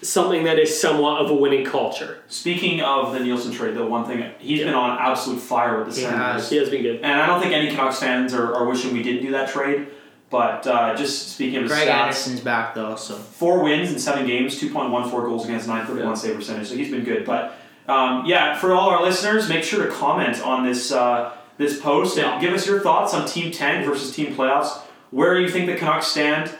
something 0.01 0.43
that 0.45 0.57
is 0.59 0.79
somewhat 0.79 1.21
of 1.21 1.29
a 1.29 1.33
winning 1.35 1.65
culture. 1.65 2.21
speaking 2.27 2.81
of 2.81 3.13
the 3.13 3.19
Nilsson 3.19 3.51
trade, 3.51 3.75
the 3.75 3.85
one 3.85 4.05
thing 4.05 4.23
he's 4.39 4.59
been 4.59 4.73
on 4.73 4.97
absolute 4.99 5.39
fire 5.39 5.77
with 5.83 5.93
the 5.93 6.01
He 6.01 6.07
Senators. 6.07 6.41
has. 6.43 6.49
He 6.49 6.57
has 6.57 6.69
been 6.69 6.81
good. 6.83 6.97
And 7.01 7.19
I 7.21 7.25
don't 7.27 7.41
think 7.41 7.53
any 7.53 7.69
Canucks 7.75 7.99
fans 7.99 8.33
are, 8.33 8.55
are 8.55 8.65
wishing 8.67 8.93
we 8.93 9.03
didn't 9.03 9.23
do 9.23 9.31
that 9.31 9.49
trade. 9.49 9.87
But 10.29 10.67
uh, 10.67 10.95
just 10.95 11.29
speaking 11.33 11.57
of 11.57 11.63
his 11.63 11.71
Craig 11.71 11.87
stats, 11.87 11.91
Anderson's 12.03 12.39
back 12.41 12.75
though, 12.75 12.95
so 12.95 13.15
four 13.15 13.63
wins 13.63 13.91
in 13.91 13.97
seven 13.99 14.27
games, 14.27 14.61
2.14 14.61 15.11
goals 15.11 15.45
against 15.45 15.67
931 15.67 16.07
Yeah. 16.07 16.13
save 16.15 16.35
percentage. 16.35 16.67
So 16.67 16.75
he's 16.75 16.91
been 16.91 17.03
good. 17.03 17.25
But 17.25 17.55
um, 17.87 18.25
yeah, 18.27 18.55
for 18.57 18.71
all 18.73 18.89
our 18.91 19.01
listeners, 19.01 19.49
make 19.49 19.63
sure 19.63 19.85
to 19.85 19.91
comment 19.91 20.39
on 20.43 20.63
this 20.65 20.91
uh, 20.91 21.31
this 21.57 21.79
post 21.81 22.15
Yeah. 22.15 22.33
and 22.33 22.41
give 22.41 22.53
us 22.53 22.67
your 22.67 22.79
thoughts 22.79 23.13
on 23.15 23.27
Team 23.27 23.51
10 23.51 23.83
versus 23.83 24.15
Team 24.15 24.35
Playoffs. 24.35 24.77
Where 25.09 25.33
do 25.35 25.41
you 25.41 25.49
think 25.49 25.65
the 25.65 25.75
Canucks 25.75 26.05
stand 26.07 26.51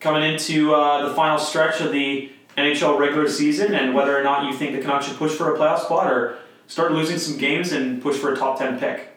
coming 0.00 0.24
into 0.24 0.74
uh, 0.74 1.08
the 1.08 1.14
final 1.14 1.38
stretch 1.38 1.80
of 1.80 1.92
the 1.92 2.28
NHL 2.56 2.98
regular 2.98 3.28
season, 3.28 3.74
and 3.74 3.94
whether 3.94 4.18
or 4.18 4.22
not 4.22 4.46
you 4.46 4.56
think 4.56 4.74
the 4.74 4.82
Canucks 4.82 5.06
should 5.06 5.16
push 5.16 5.32
for 5.32 5.54
a 5.54 5.58
playoff 5.58 5.80
spot 5.80 6.12
or 6.12 6.38
start 6.66 6.92
losing 6.92 7.18
some 7.18 7.38
games 7.38 7.72
and 7.72 8.02
push 8.02 8.16
for 8.16 8.32
a 8.32 8.36
top 8.36 8.58
10 8.58 8.78
pick. 8.78 9.11